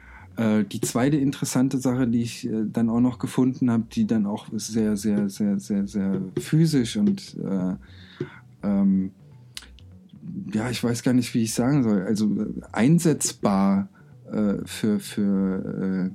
Äh, 0.61 0.65
die 0.65 0.81
zweite 0.81 1.17
interessante 1.17 1.79
Sache, 1.79 2.07
die 2.09 2.23
ich 2.23 2.49
dann 2.73 2.91
auch 2.91 3.01
noch 3.01 3.19
gefunden 3.19 3.71
habe, 3.71 3.85
die 3.93 4.07
dann 4.07 4.27
auch 4.27 4.47
sehr, 4.53 4.97
sehr, 4.97 5.29
sehr, 5.31 5.59
sehr, 5.59 5.87
sehr 5.87 6.21
physisch 6.39 6.97
und 6.97 7.37
ähm, 8.63 9.13
ja, 10.53 10.71
ich 10.71 10.83
weiß 10.83 11.03
gar 11.03 11.15
nicht, 11.15 11.35
wie 11.35 11.43
ich 11.43 11.55
sagen 11.55 11.83
soll, 11.83 12.03
also 12.03 12.27
äh, 12.27 12.47
einsetzbar 12.73 13.89
äh, 14.31 14.59
für, 14.65 15.01
für, 15.01 16.13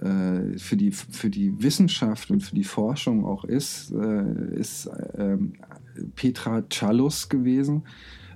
äh, 0.00 0.06
äh, 0.06 0.58
für, 0.58 0.76
die, 0.76 0.90
für 0.92 1.30
die 1.30 1.62
Wissenschaft 1.62 2.30
und 2.30 2.40
für 2.42 2.54
die 2.54 2.64
Forschung 2.64 3.24
auch 3.24 3.44
ist, 3.44 3.92
äh, 3.92 4.54
ist 4.54 4.90
ähm, 5.16 5.54
Petra 6.16 6.62
Chalus 6.68 7.28
gewesen, 7.28 7.82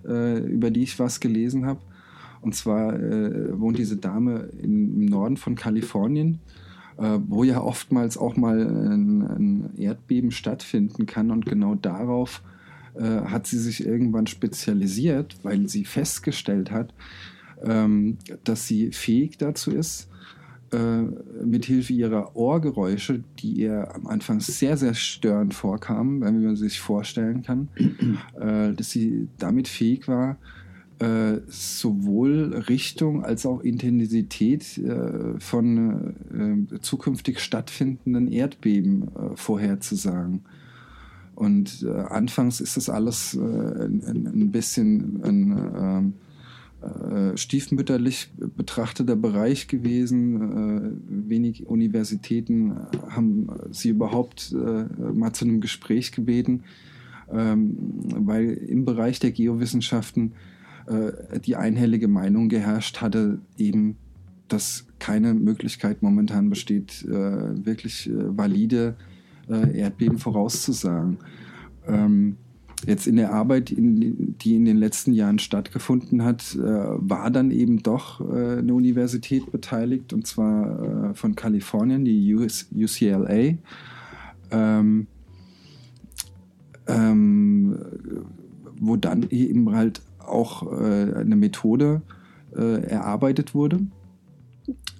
über 0.04 0.70
die 0.70 0.84
ich 0.84 1.00
was 1.00 1.18
gelesen 1.18 1.66
habe. 1.66 1.80
Und 2.40 2.54
zwar 2.54 2.92
wohnt 2.92 3.76
diese 3.76 3.96
Dame 3.96 4.50
im 4.62 5.06
Norden 5.06 5.36
von 5.36 5.56
Kalifornien, 5.56 6.38
wo 6.96 7.42
ja 7.42 7.60
oftmals 7.60 8.16
auch 8.16 8.36
mal 8.36 8.60
ein 8.60 9.70
Erdbeben 9.76 10.30
stattfinden 10.30 11.06
kann. 11.06 11.32
Und 11.32 11.46
genau 11.46 11.74
darauf 11.74 12.42
äh, 12.98 13.26
hat 13.26 13.46
sie 13.46 13.58
sich 13.58 13.84
irgendwann 13.86 14.26
spezialisiert, 14.26 15.36
weil 15.42 15.68
sie 15.68 15.84
festgestellt 15.84 16.70
hat, 16.70 16.92
ähm, 17.62 18.18
dass 18.44 18.66
sie 18.66 18.92
fähig 18.92 19.38
dazu 19.38 19.70
ist, 19.70 20.08
äh, 20.72 21.02
mithilfe 21.44 21.92
ihrer 21.92 22.36
Ohrgeräusche, 22.36 23.22
die 23.38 23.52
ihr 23.52 23.94
am 23.94 24.06
Anfang 24.06 24.40
sehr, 24.40 24.76
sehr 24.76 24.94
störend 24.94 25.54
vorkamen, 25.54 26.20
wenn 26.20 26.42
man 26.42 26.56
sich 26.56 26.80
vorstellen 26.80 27.42
kann, 27.42 27.68
äh, 28.40 28.72
dass 28.72 28.90
sie 28.90 29.28
damit 29.38 29.68
fähig 29.68 30.08
war, 30.08 30.38
äh, 30.98 31.40
sowohl 31.46 32.64
Richtung 32.68 33.22
als 33.22 33.44
auch 33.44 33.60
Intensität 33.60 34.78
äh, 34.78 35.38
von 35.38 36.66
äh, 36.72 36.80
zukünftig 36.80 37.40
stattfindenden 37.40 38.28
Erdbeben 38.28 39.08
äh, 39.14 39.36
vorherzusagen. 39.36 40.42
Und 41.36 41.82
äh, 41.86 41.90
anfangs 41.90 42.60
ist 42.60 42.76
das 42.78 42.88
alles 42.88 43.34
äh, 43.34 43.38
ein, 43.40 44.02
ein- 44.26 44.50
bisschen 44.50 45.22
ein 45.22 45.72
ähm, 45.78 46.12
äh, 46.82 47.36
stiefmütterlich 47.36 48.30
betrachteter 48.56 49.16
Bereich 49.16 49.68
gewesen. 49.68 50.40
Äh, 50.40 51.28
wenig 51.28 51.66
Universitäten 51.66 52.74
haben 53.10 53.48
sie 53.70 53.90
überhaupt 53.90 54.52
äh, 54.52 54.84
mal 55.12 55.34
zu 55.34 55.44
einem 55.44 55.60
Gespräch 55.60 56.10
gebeten, 56.12 56.62
ähm, 57.30 57.76
weil 58.16 58.52
im 58.54 58.86
Bereich 58.86 59.18
der 59.18 59.32
Geowissenschaften 59.32 60.32
äh, 60.86 61.38
die 61.40 61.56
einhellige 61.56 62.08
Meinung 62.08 62.48
geherrscht 62.48 63.02
hatte, 63.02 63.40
eben, 63.58 63.96
dass 64.48 64.86
keine 64.98 65.34
Möglichkeit 65.34 66.02
momentan 66.02 66.48
besteht, 66.48 67.04
wirklich 67.06 68.08
valide 68.14 68.94
äh, 68.96 69.15
Erdbeben 69.48 70.18
vorauszusagen. 70.18 71.18
Ähm, 71.86 72.36
jetzt 72.86 73.06
in 73.06 73.16
der 73.16 73.32
Arbeit, 73.32 73.70
in, 73.70 74.36
die 74.38 74.56
in 74.56 74.64
den 74.64 74.76
letzten 74.76 75.12
Jahren 75.12 75.38
stattgefunden 75.38 76.24
hat, 76.24 76.54
äh, 76.54 76.58
war 76.60 77.30
dann 77.30 77.50
eben 77.50 77.82
doch 77.82 78.20
äh, 78.20 78.58
eine 78.58 78.74
Universität 78.74 79.50
beteiligt, 79.50 80.12
und 80.12 80.26
zwar 80.26 81.10
äh, 81.10 81.14
von 81.14 81.34
Kalifornien, 81.34 82.04
die 82.04 82.34
US, 82.34 82.68
UCLA. 82.74 83.54
Ähm, 84.50 85.06
ähm, 86.88 87.78
wo 88.78 88.96
dann 88.96 89.28
eben 89.30 89.74
halt 89.74 90.02
auch 90.18 90.70
äh, 90.80 91.14
eine 91.14 91.36
Methode 91.36 92.02
äh, 92.54 92.82
erarbeitet 92.82 93.54
wurde, 93.54 93.80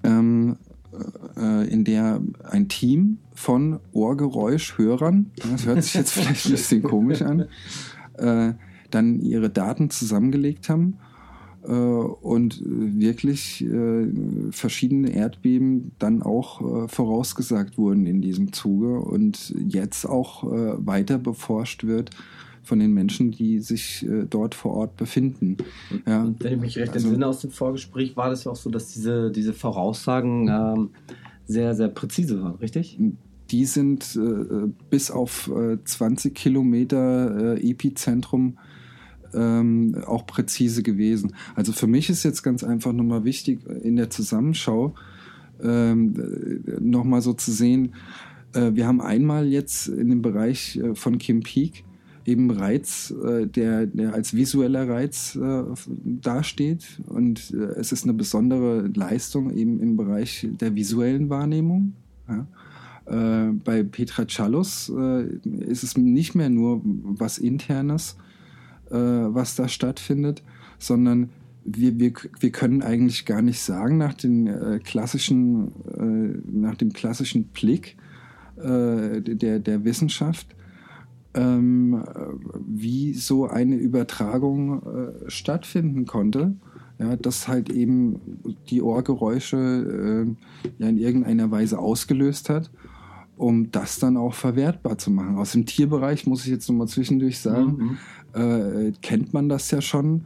ähm, 0.03 0.57
äh, 1.37 1.67
in 1.69 1.83
der 1.83 2.21
ein 2.49 2.67
Team 2.69 3.17
von 3.33 3.79
Ohrgeräuschhörern, 3.91 5.31
das 5.51 5.65
hört 5.65 5.83
sich 5.83 5.93
jetzt 5.95 6.11
vielleicht 6.13 6.45
ein 6.45 6.51
bisschen 6.51 6.83
komisch 6.83 7.21
an, 7.21 7.45
äh, 8.17 8.53
dann 8.91 9.19
ihre 9.19 9.49
Daten 9.49 9.89
zusammengelegt 9.89 10.69
haben 10.69 10.97
äh, 11.63 11.71
und 11.71 12.61
wirklich 12.65 13.63
äh, 13.65 14.07
verschiedene 14.51 15.09
Erdbeben 15.11 15.91
dann 15.99 16.21
auch 16.23 16.85
äh, 16.85 16.87
vorausgesagt 16.87 17.77
wurden 17.77 18.05
in 18.05 18.21
diesem 18.21 18.53
Zuge 18.53 18.99
und 18.99 19.53
jetzt 19.67 20.05
auch 20.05 20.43
äh, 20.45 20.73
weiter 20.85 21.17
beforscht 21.17 21.83
wird 21.83 22.11
von 22.63 22.79
den 22.79 22.93
Menschen, 22.93 23.31
die 23.31 23.59
sich 23.59 24.05
äh, 24.05 24.25
dort 24.29 24.53
vor 24.53 24.73
Ort 24.73 24.97
befinden. 24.97 25.55
Ja, 26.05 26.23
Und 26.23 26.43
wenn 26.43 26.53
ich 26.55 26.59
mich 26.59 26.77
recht 26.77 26.93
Also- 26.93 27.07
entsinne 27.07 27.27
aus 27.27 27.39
dem 27.39 27.51
Vorgespräch, 27.51 28.17
war 28.17 28.29
das 28.29 28.43
ja 28.43 28.51
auch 28.51 28.57
so, 28.57 28.69
dass 28.69 28.91
diese, 28.93 29.31
diese 29.31 29.53
Voraussagen 29.53 30.49
ähm, 30.49 30.89
sehr, 31.47 31.75
sehr 31.75 31.87
präzise 31.87 32.41
waren, 32.41 32.55
richtig? 32.55 32.99
die 33.49 33.65
sind 33.65 34.17
äh, 34.17 34.67
bis 34.89 35.09
auf 35.09 35.49
äh, 35.49 35.77
20 35.81 36.35
Kilometer 36.35 37.55
äh, 37.55 37.69
Epizentrum 37.69 38.57
ähm, 39.33 39.95
auch 40.05 40.25
präzise 40.27 40.83
gewesen. 40.83 41.33
Also 41.55 41.71
für 41.71 41.87
mich 41.87 42.09
ist 42.09 42.23
jetzt 42.23 42.43
ganz 42.43 42.63
einfach 42.63 42.91
nochmal 42.91 43.23
wichtig 43.23 43.59
in 43.83 43.95
der 43.95 44.09
Zusammenschau 44.09 44.95
ähm, 45.63 46.61
nochmal 46.79 47.21
so 47.21 47.33
zu 47.33 47.51
sehen, 47.51 47.93
äh, 48.53 48.71
wir 48.73 48.87
haben 48.87 49.01
einmal 49.01 49.47
jetzt 49.47 49.87
in 49.87 50.09
dem 50.09 50.21
Bereich 50.21 50.77
äh, 50.77 50.95
von 50.95 51.17
Kim 51.17 51.41
Peek 51.41 51.83
eben 52.27 52.51
Reiz, 52.51 53.13
äh, 53.23 53.47
der, 53.47 53.87
der 53.87 54.13
als 54.13 54.35
visueller 54.35 54.87
Reiz 54.87 55.35
äh, 55.35 55.63
dasteht 56.03 56.85
und 57.07 57.53
äh, 57.53 57.79
es 57.79 57.93
ist 57.93 58.03
eine 58.03 58.13
besondere 58.13 58.87
Leistung 58.93 59.55
eben 59.55 59.79
im 59.79 59.95
Bereich 59.95 60.47
der 60.59 60.75
visuellen 60.75 61.29
Wahrnehmung. 61.29 61.93
Bei 63.05 63.83
Petra 63.83 64.25
Chalus 64.25 64.91
äh, 64.93 65.23
ist 65.61 65.83
es 65.83 65.95
nicht 65.95 66.35
mehr 66.35 66.49
nur 66.49 66.81
was 66.83 67.37
Internes, 67.37 68.17
was 68.89 69.55
da 69.55 69.69
stattfindet, 69.69 70.43
sondern 70.77 71.29
wir, 71.63 71.97
wir, 71.99 72.11
wir 72.41 72.51
können 72.51 72.81
eigentlich 72.81 73.25
gar 73.25 73.41
nicht 73.41 73.61
sagen 73.61 73.97
nach, 73.97 74.13
den, 74.13 74.81
klassischen, 74.83 75.71
nach 76.51 76.75
dem 76.75 76.91
klassischen 76.91 77.45
Blick 77.45 77.95
der, 78.57 79.59
der 79.59 79.85
Wissenschaft, 79.85 80.56
ähm, 81.37 82.03
wie 82.65 83.13
so 83.13 83.47
eine 83.47 83.75
Übertragung 83.75 84.81
äh, 84.81 85.29
stattfinden 85.29 86.05
konnte. 86.05 86.55
Ja, 86.99 87.15
dass 87.15 87.47
halt 87.47 87.69
eben 87.69 88.19
die 88.71 88.81
Ohrgeräusche 88.81 90.25
äh, 90.27 90.73
ja 90.79 90.89
in 90.89 90.97
irgendeiner 90.97 91.51
Weise 91.51 91.77
ausgelöst 91.77 92.49
hat, 92.49 92.71
um 93.35 93.71
das 93.71 93.99
dann 93.99 94.17
auch 94.17 94.33
verwertbar 94.33 94.97
zu 94.97 95.11
machen. 95.11 95.37
Aus 95.37 95.51
dem 95.51 95.67
Tierbereich 95.67 96.25
muss 96.25 96.45
ich 96.45 96.49
jetzt 96.49 96.67
nochmal 96.67 96.87
zwischendurch 96.87 97.37
sagen, 97.37 97.97
mhm. 98.33 98.41
äh, 98.41 98.91
kennt 99.03 99.31
man 99.31 99.47
das 99.47 99.69
ja 99.69 99.79
schon. 99.79 100.25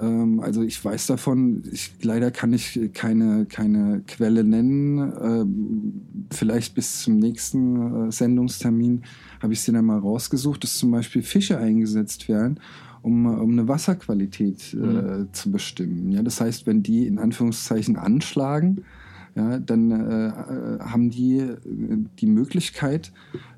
Ähm, 0.00 0.40
also 0.40 0.62
ich 0.62 0.84
weiß 0.84 1.08
davon, 1.08 1.64
ich, 1.72 1.94
leider 2.02 2.30
kann 2.30 2.52
ich 2.52 2.78
keine, 2.92 3.46
keine 3.46 4.02
Quelle 4.06 4.44
nennen. 4.44 4.98
Ähm, 5.20 6.02
vielleicht 6.30 6.74
bis 6.74 7.02
zum 7.02 7.18
nächsten 7.18 8.08
äh, 8.08 8.12
Sendungstermin 8.12 9.02
habe 9.42 9.52
ich 9.52 9.62
sie 9.62 9.72
dann 9.72 9.84
mal 9.84 9.98
rausgesucht, 9.98 10.62
dass 10.64 10.76
zum 10.76 10.90
Beispiel 10.90 11.22
Fische 11.22 11.58
eingesetzt 11.58 12.28
werden, 12.28 12.60
um, 13.02 13.26
um 13.26 13.52
eine 13.52 13.68
Wasserqualität 13.68 14.74
äh, 14.74 14.76
mhm. 14.76 15.28
zu 15.32 15.50
bestimmen. 15.50 16.10
Ja, 16.10 16.22
das 16.22 16.40
heißt, 16.40 16.66
wenn 16.66 16.82
die 16.82 17.06
in 17.06 17.18
Anführungszeichen 17.18 17.96
anschlagen, 17.96 18.84
ja, 19.34 19.58
dann 19.58 19.90
äh, 19.90 20.32
haben 20.80 21.10
die 21.10 21.38
äh, 21.38 21.56
die 22.20 22.26
Möglichkeit 22.26 23.12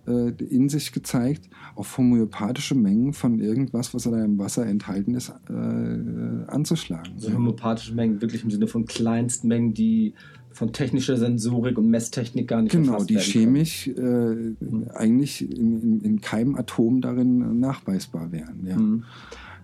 äh, 0.06 0.30
in 0.30 0.70
sich 0.70 0.92
gezeigt, 0.92 1.50
auf 1.74 1.98
homöopathische 1.98 2.74
Mengen 2.74 3.12
von 3.12 3.40
irgendwas, 3.40 3.92
was 3.92 4.04
da 4.04 4.24
im 4.24 4.38
Wasser 4.38 4.64
enthalten 4.66 5.14
ist, 5.14 5.28
äh, 5.50 6.50
anzuschlagen. 6.50 7.12
Also 7.14 7.32
homöopathische 7.32 7.94
Mengen 7.94 8.22
wirklich 8.22 8.42
im 8.42 8.50
Sinne 8.50 8.68
von 8.68 8.86
Kleinstmengen, 8.86 9.74
die 9.74 10.14
von 10.56 10.72
technischer 10.72 11.18
Sensorik 11.18 11.76
und 11.76 11.90
Messtechnik 11.90 12.48
gar 12.48 12.62
nicht 12.62 12.72
Genau, 12.72 13.04
die 13.04 13.18
chemisch 13.18 13.88
äh, 13.88 14.54
eigentlich 14.94 15.42
in, 15.42 15.82
in, 15.82 16.00
in, 16.00 16.20
keinem 16.22 16.56
Atom 16.56 17.02
darin 17.02 17.60
nachweisbar 17.60 18.32
wären. 18.32 18.66
Ja, 18.66 18.76
mhm. 18.78 19.04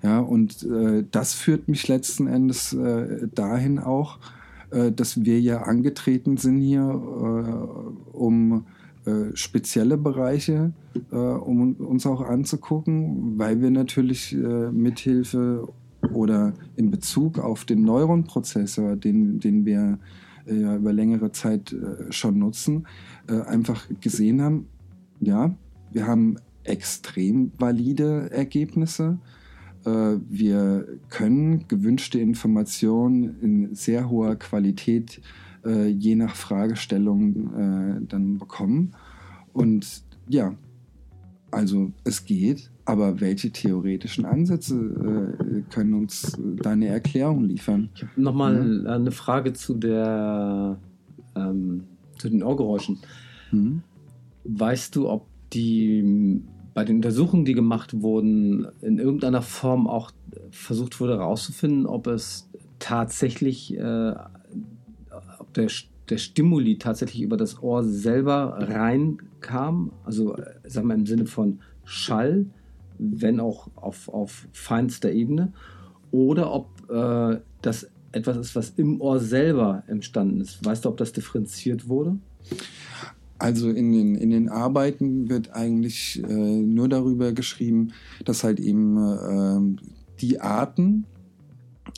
ja 0.03 0.21
und 0.21 0.63
äh, 0.65 1.03
das 1.11 1.33
führt 1.33 1.67
mich 1.67 1.89
letzten 1.89 2.27
Endes 2.27 2.75
äh, 2.75 3.27
dahin 3.35 3.79
auch, 3.79 4.19
äh, 4.71 4.93
dass 4.93 5.25
wir 5.25 5.41
ja 5.41 5.63
angetreten 5.63 6.37
sind 6.37 6.61
hier, 6.61 6.83
äh, 6.83 8.17
um 8.17 8.67
äh, 9.07 9.35
spezielle 9.35 9.97
Bereiche, 9.97 10.73
um 11.11 11.73
uns 11.77 12.05
auch 12.05 12.21
anzugucken, 12.21 13.39
weil 13.39 13.63
wir 13.63 13.71
natürlich 13.71 14.37
mithilfe 14.73 15.67
oder 16.13 16.53
in 16.77 16.91
Bezug 16.91 17.39
auf 17.39 17.65
den 17.65 17.83
Neuronprozessor, 17.83 18.97
den, 18.97 19.41
den 19.41 19.65
wir 19.65 19.99
ja 20.47 20.77
über 20.77 20.93
längere 20.93 21.33
Zeit 21.33 21.75
schon 22.11 22.39
nutzen, 22.39 22.87
einfach 23.27 23.87
gesehen 24.01 24.43
haben, 24.43 24.67
ja, 25.21 25.55
wir 25.93 26.07
haben 26.07 26.37
extrem 26.65 27.53
valide 27.59 28.31
Ergebnisse. 28.31 29.19
Äh, 29.85 30.17
wir 30.29 30.87
können 31.09 31.67
gewünschte 31.69 32.19
Informationen 32.19 33.41
in 33.41 33.75
sehr 33.75 34.09
hoher 34.09 34.37
Qualität 34.37 35.21
äh, 35.65 35.87
je 35.89 36.17
nach 36.17 36.35
Fragestellung 36.35 37.55
äh, 37.55 38.01
dann 38.09 38.39
bekommen. 38.39 38.95
Und 39.53 40.03
ja, 40.29 40.55
also 41.53 41.93
es 42.05 42.25
geht, 42.25 42.71
aber 42.85 43.21
welche 43.21 43.51
theoretischen 43.51 44.25
Ansätze 44.25 44.75
äh, 44.75 45.62
können 45.73 45.95
uns 45.95 46.37
da 46.62 46.71
eine 46.71 46.88
Erklärung 46.88 47.45
liefern? 47.45 47.91
Ich 47.95 48.03
habe 48.03 48.21
nochmal 48.21 48.83
ja. 48.85 48.95
eine 48.95 49.12
Frage 49.12 49.53
zu 49.53 49.75
der 49.75 50.79
ähm, 51.37 51.85
zu 52.19 52.29
den 52.29 52.43
Ohrgeräuschen. 52.43 52.99
Mhm. 53.51 53.83
Weißt 54.45 54.97
du, 54.97 55.09
ob 55.09 55.27
die 55.53 56.43
bei 56.75 56.85
den 56.85 56.97
Untersuchungen, 56.97 57.45
die 57.45 57.55
gemacht 57.55 58.01
wurden, 58.01 58.67
in 58.81 58.99
irgendeiner 58.99 59.43
Form 59.43 59.87
auch 59.87 60.11
versucht 60.51 61.01
wurde 61.01 61.19
herauszufinden, 61.19 61.87
ob 61.87 62.07
es 62.07 62.49
tatsächlich, 62.79 63.77
äh, 63.77 64.15
ob 65.38 65.53
der, 65.55 65.69
der 66.12 66.18
Stimuli 66.18 66.77
tatsächlich 66.77 67.22
über 67.22 67.38
das 67.38 67.62
Ohr 67.62 67.83
selber 67.83 68.59
reinkam, 68.61 69.92
also 70.05 70.37
äh, 70.37 70.44
sagen 70.68 70.88
wir 70.88 70.94
im 70.94 71.07
Sinne 71.07 71.25
von 71.25 71.61
Schall, 71.87 72.44
wenn 72.98 73.40
auch 73.40 73.68
auf, 73.77 74.11
auf 74.11 74.46
feinster 74.53 75.11
Ebene, 75.11 75.55
oder 76.11 76.53
ob 76.53 76.68
äh, 76.90 77.40
das 77.62 77.88
etwas 78.12 78.37
ist, 78.37 78.55
was 78.55 78.75
im 78.77 79.01
Ohr 79.01 79.20
selber 79.20 79.85
entstanden 79.87 80.42
ist. 80.42 80.62
Weißt 80.62 80.85
du, 80.85 80.90
ob 80.90 80.98
das 80.98 81.14
differenziert 81.14 81.88
wurde? 81.88 82.18
Also 83.38 83.70
in 83.70 83.90
den, 83.90 84.14
in 84.14 84.29
den 84.29 84.51
Arbeiten 84.51 85.31
wird 85.31 85.55
eigentlich 85.55 86.22
äh, 86.29 86.35
nur 86.35 86.90
darüber 86.90 87.33
geschrieben, 87.33 87.92
dass 88.27 88.44
halt 88.44 88.61
eben 88.61 88.98
äh, 88.98 89.83
die 90.20 90.42
Arten 90.42 91.07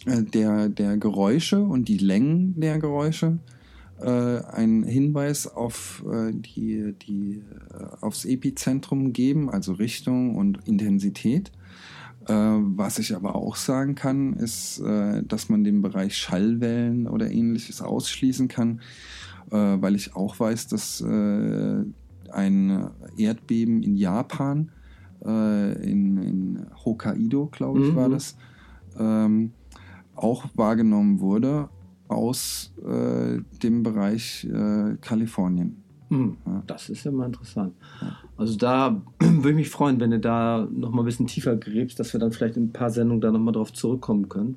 äh, 0.06 0.22
der, 0.22 0.68
der 0.68 0.98
Geräusche 0.98 1.60
und 1.60 1.88
die 1.88 1.98
Längen 1.98 2.60
der 2.60 2.78
Geräusche 2.78 3.40
äh, 4.00 4.40
einen 4.44 4.82
Hinweis 4.82 5.46
auf 5.46 6.04
äh, 6.10 6.32
die, 6.32 6.94
die, 7.00 7.42
äh, 7.72 7.84
aufs 8.00 8.24
Epizentrum 8.24 9.12
geben, 9.12 9.50
also 9.50 9.72
Richtung 9.72 10.36
und 10.36 10.66
Intensität. 10.66 11.52
was 12.26 12.98
ich 12.98 13.14
aber 13.14 13.34
auch 13.34 13.54
sagen 13.54 13.94
kann, 13.94 14.32
ist, 14.32 14.80
dass 14.80 15.50
man 15.50 15.62
den 15.62 15.82
Bereich 15.82 16.16
Schallwellen 16.16 17.06
oder 17.06 17.30
ähnliches 17.30 17.82
ausschließen 17.82 18.48
kann 18.48 18.80
äh, 19.50 19.56
weil 19.56 19.94
ich 19.94 20.16
auch 20.16 20.38
weiß, 20.38 20.68
dass 20.68 21.00
äh, 21.00 21.84
ein 22.32 22.90
Erdbeben 23.16 23.82
in 23.82 23.96
Japan, 23.96 24.70
äh, 25.24 25.72
in, 25.82 26.16
in, 26.18 26.66
Hokkaido, 26.84 27.46
glaube 27.46 27.80
ich, 27.80 27.92
mhm. 27.92 27.96
war 27.96 28.08
das, 28.08 28.36
ähm, 28.98 29.52
auch 30.14 30.46
wahrgenommen 30.54 31.20
wurde 31.20 31.68
aus 32.08 32.72
äh, 32.84 33.40
dem 33.62 33.82
Bereich 33.82 34.44
äh, 34.44 34.96
Kalifornien. 35.00 35.82
Mhm. 36.10 36.36
Ja. 36.46 36.62
Das 36.66 36.88
ist 36.88 37.04
ja 37.04 37.10
mal 37.10 37.26
interessant. 37.26 37.74
Also 38.36 38.56
da 38.56 39.02
würde 39.18 39.50
ich 39.50 39.56
mich 39.56 39.70
freuen, 39.70 40.00
wenn 40.00 40.10
du 40.10 40.20
da 40.20 40.68
noch 40.70 40.90
mal 40.90 41.02
ein 41.02 41.06
bisschen 41.06 41.26
tiefer 41.26 41.56
gräbst, 41.56 41.98
dass 41.98 42.12
wir 42.12 42.20
dann 42.20 42.32
vielleicht 42.32 42.56
in 42.56 42.64
ein 42.64 42.72
paar 42.72 42.90
Sendungen 42.90 43.20
da 43.20 43.30
noch 43.30 43.40
mal 43.40 43.52
drauf 43.52 43.72
zurückkommen 43.72 44.28
können. 44.28 44.56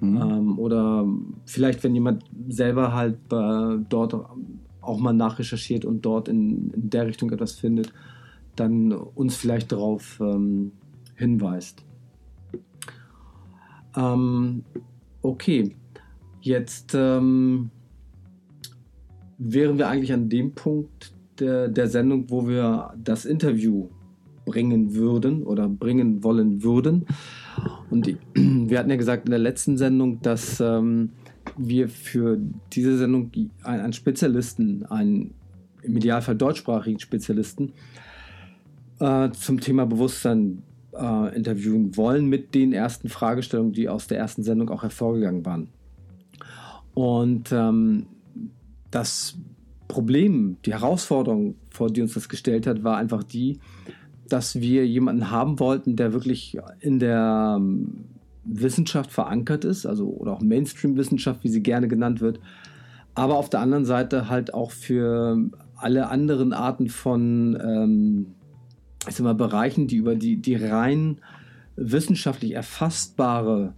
Mhm. 0.00 0.16
Ähm, 0.16 0.58
oder 0.58 1.06
vielleicht, 1.44 1.84
wenn 1.84 1.94
jemand 1.94 2.24
selber 2.48 2.94
halt 2.94 3.18
äh, 3.30 3.78
dort 3.88 4.14
auch 4.80 4.98
mal 4.98 5.12
nachrecherchiert 5.12 5.84
und 5.84 6.04
dort 6.04 6.28
in, 6.28 6.70
in, 6.70 6.90
der 6.90 7.06
Richtung 7.06 7.30
etwas 7.30 7.52
findet, 7.52 7.92
dann 8.56 8.92
uns 8.92 9.36
vielleicht 9.36 9.72
darauf 9.72 10.18
ähm, 10.20 10.72
hinweist. 11.16 11.84
Ähm, 13.96 14.64
okay, 15.20 15.76
jetzt 16.40 16.94
ähm, 16.94 17.70
wären 19.38 19.78
wir 19.78 19.88
eigentlich 19.88 20.12
an 20.12 20.28
dem 20.28 20.52
Punkt 20.52 21.12
der, 21.38 21.68
der 21.68 21.88
Sendung, 21.88 22.30
wo 22.30 22.46
wir 22.46 22.94
das 23.02 23.24
Interview 23.24 23.88
bringen 24.44 24.94
würden 24.94 25.42
oder 25.44 25.68
bringen 25.68 26.22
wollen 26.22 26.62
würden. 26.62 27.06
Und 27.90 28.06
die, 28.06 28.16
wir 28.34 28.78
hatten 28.78 28.90
ja 28.90 28.96
gesagt 28.96 29.26
in 29.26 29.30
der 29.30 29.38
letzten 29.38 29.76
Sendung, 29.76 30.20
dass 30.22 30.60
ähm, 30.60 31.10
wir 31.56 31.88
für 31.88 32.38
diese 32.72 32.98
Sendung 32.98 33.30
einen 33.62 33.92
Spezialisten, 33.92 34.84
einen 34.86 35.34
im 35.82 35.96
Idealfall 35.96 36.36
deutschsprachigen 36.36 37.00
Spezialisten 37.00 37.72
äh, 38.98 39.30
zum 39.30 39.60
Thema 39.60 39.86
Bewusstsein 39.86 40.62
äh, 40.92 41.34
interviewen 41.34 41.96
wollen 41.96 42.26
mit 42.26 42.54
den 42.54 42.72
ersten 42.72 43.08
Fragestellungen, 43.08 43.72
die 43.72 43.88
aus 43.88 44.06
der 44.06 44.18
ersten 44.18 44.42
Sendung 44.42 44.68
auch 44.68 44.82
hervorgegangen 44.82 45.44
waren. 45.46 45.68
Und 46.94 47.52
ähm, 47.52 48.06
das 48.90 49.38
Problem, 49.88 50.56
die 50.64 50.72
Herausforderung, 50.72 51.56
vor 51.70 51.90
die 51.90 52.02
uns 52.02 52.14
das 52.14 52.28
gestellt 52.28 52.66
hat, 52.66 52.84
war 52.84 52.96
einfach 52.96 53.22
die, 53.22 53.58
dass 54.28 54.60
wir 54.60 54.86
jemanden 54.86 55.30
haben 55.30 55.58
wollten, 55.58 55.96
der 55.96 56.12
wirklich 56.12 56.58
in 56.80 56.98
der 56.98 57.56
ähm, 57.58 58.04
Wissenschaft 58.44 59.10
verankert 59.10 59.64
ist, 59.64 59.86
also 59.86 60.08
oder 60.08 60.32
auch 60.32 60.40
Mainstream-Wissenschaft, 60.40 61.44
wie 61.44 61.48
sie 61.48 61.62
gerne 61.62 61.88
genannt 61.88 62.20
wird, 62.20 62.40
aber 63.14 63.36
auf 63.36 63.50
der 63.50 63.60
anderen 63.60 63.84
Seite 63.84 64.28
halt 64.28 64.54
auch 64.54 64.70
für 64.70 65.36
alle 65.76 66.08
anderen 66.08 66.52
Arten 66.52 66.88
von 66.88 67.58
ähm, 67.60 68.26
ich 69.08 69.14
sag 69.14 69.24
mal, 69.24 69.34
Bereichen, 69.34 69.86
die 69.86 69.96
über 69.96 70.14
die, 70.14 70.36
die 70.36 70.56
rein 70.56 71.18
wissenschaftlich 71.76 72.52
erfassbare 72.52 73.72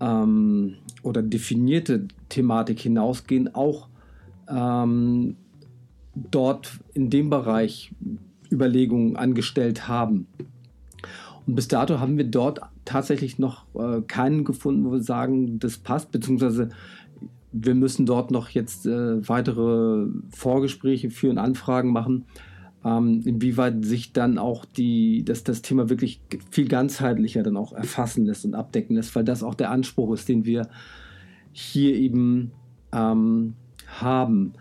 ähm, 0.00 0.76
oder 1.02 1.22
definierte 1.22 2.08
Thematik 2.28 2.80
hinausgehen, 2.80 3.54
auch 3.54 3.88
ähm, 4.48 5.36
dort 6.14 6.72
in 6.94 7.10
dem 7.10 7.30
Bereich 7.30 7.92
Überlegungen 8.50 9.16
angestellt 9.16 9.88
haben. 9.88 10.26
Und 11.46 11.54
bis 11.54 11.68
dato 11.68 12.00
haben 12.00 12.16
wir 12.16 12.24
dort 12.24 12.60
tatsächlich 12.84 13.38
noch 13.38 13.64
äh, 13.74 14.02
keinen 14.02 14.44
gefunden, 14.44 14.84
wo 14.84 14.92
wir 14.92 15.02
sagen, 15.02 15.58
das 15.58 15.78
passt, 15.78 16.10
beziehungsweise 16.10 16.70
wir 17.52 17.74
müssen 17.74 18.06
dort 18.06 18.30
noch 18.30 18.48
jetzt 18.50 18.86
äh, 18.86 19.28
weitere 19.28 20.06
Vorgespräche 20.30 21.10
führen, 21.10 21.38
Anfragen 21.38 21.92
machen. 21.92 22.24
Ähm, 22.84 23.22
inwieweit 23.24 23.84
sich 23.84 24.12
dann 24.12 24.38
auch 24.38 24.64
die, 24.64 25.24
dass 25.24 25.44
das 25.44 25.62
Thema 25.62 25.90
wirklich 25.90 26.20
viel 26.50 26.68
ganzheitlicher 26.68 27.42
dann 27.42 27.56
auch 27.56 27.72
erfassen 27.72 28.24
lässt 28.24 28.44
und 28.44 28.54
abdecken 28.54 28.96
lässt, 28.96 29.14
weil 29.14 29.24
das 29.24 29.42
auch 29.42 29.54
der 29.54 29.70
Anspruch 29.70 30.14
ist, 30.14 30.28
den 30.28 30.44
wir 30.44 30.68
hier 31.52 31.94
eben 31.94 32.52
ähm, 32.92 33.54
haben. 33.86 34.54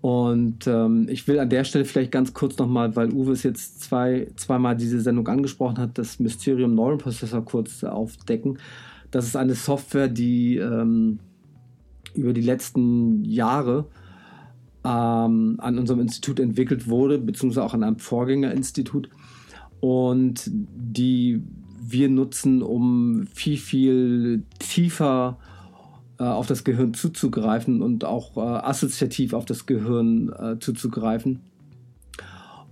Und 0.00 0.66
ähm, 0.66 1.06
ich 1.08 1.28
will 1.28 1.38
an 1.38 1.48
der 1.48 1.64
Stelle 1.64 1.84
vielleicht 1.84 2.10
ganz 2.10 2.34
kurz 2.34 2.58
nochmal, 2.58 2.96
weil 2.96 3.12
Uwe 3.12 3.32
es 3.32 3.44
jetzt 3.44 3.80
zwei, 3.80 4.28
zweimal 4.36 4.76
diese 4.76 5.00
Sendung 5.00 5.28
angesprochen 5.28 5.78
hat, 5.78 5.96
das 5.96 6.18
Mysterium 6.18 6.74
Neuron 6.74 6.98
Processor 6.98 7.44
kurz 7.44 7.84
aufdecken. 7.84 8.58
Das 9.12 9.26
ist 9.26 9.36
eine 9.36 9.54
Software, 9.54 10.08
die 10.08 10.56
ähm, 10.56 11.20
über 12.14 12.32
die 12.32 12.40
letzten 12.40 13.24
Jahre 13.24 13.86
ähm, 14.84 15.56
an 15.58 15.78
unserem 15.78 16.00
Institut 16.00 16.40
entwickelt 16.40 16.88
wurde, 16.88 17.18
beziehungsweise 17.18 17.64
auch 17.64 17.74
an 17.74 17.84
einem 17.84 17.98
Vorgängerinstitut 17.98 19.08
und 19.80 20.50
die 20.52 21.42
wir 21.84 22.08
nutzen, 22.08 22.62
um 22.62 23.26
viel, 23.34 23.56
viel 23.56 24.44
tiefer 24.58 25.38
äh, 26.18 26.24
auf 26.24 26.46
das 26.46 26.64
Gehirn 26.64 26.94
zuzugreifen 26.94 27.82
und 27.82 28.04
auch 28.04 28.36
äh, 28.36 28.40
assoziativ 28.40 29.34
auf 29.34 29.44
das 29.44 29.66
Gehirn 29.66 30.32
äh, 30.32 30.58
zuzugreifen. 30.58 31.40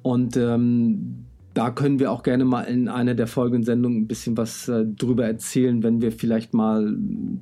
Und 0.02 0.36
ähm, 0.36 1.26
da 1.52 1.70
können 1.70 1.98
wir 1.98 2.12
auch 2.12 2.22
gerne 2.22 2.44
mal 2.44 2.62
in 2.62 2.88
einer 2.88 3.14
der 3.14 3.26
folgenden 3.26 3.64
Sendungen 3.64 4.02
ein 4.02 4.06
bisschen 4.06 4.36
was 4.36 4.68
äh, 4.68 4.86
drüber 4.86 5.26
erzählen, 5.26 5.82
wenn 5.82 6.00
wir 6.00 6.12
vielleicht 6.12 6.54
mal 6.54 6.94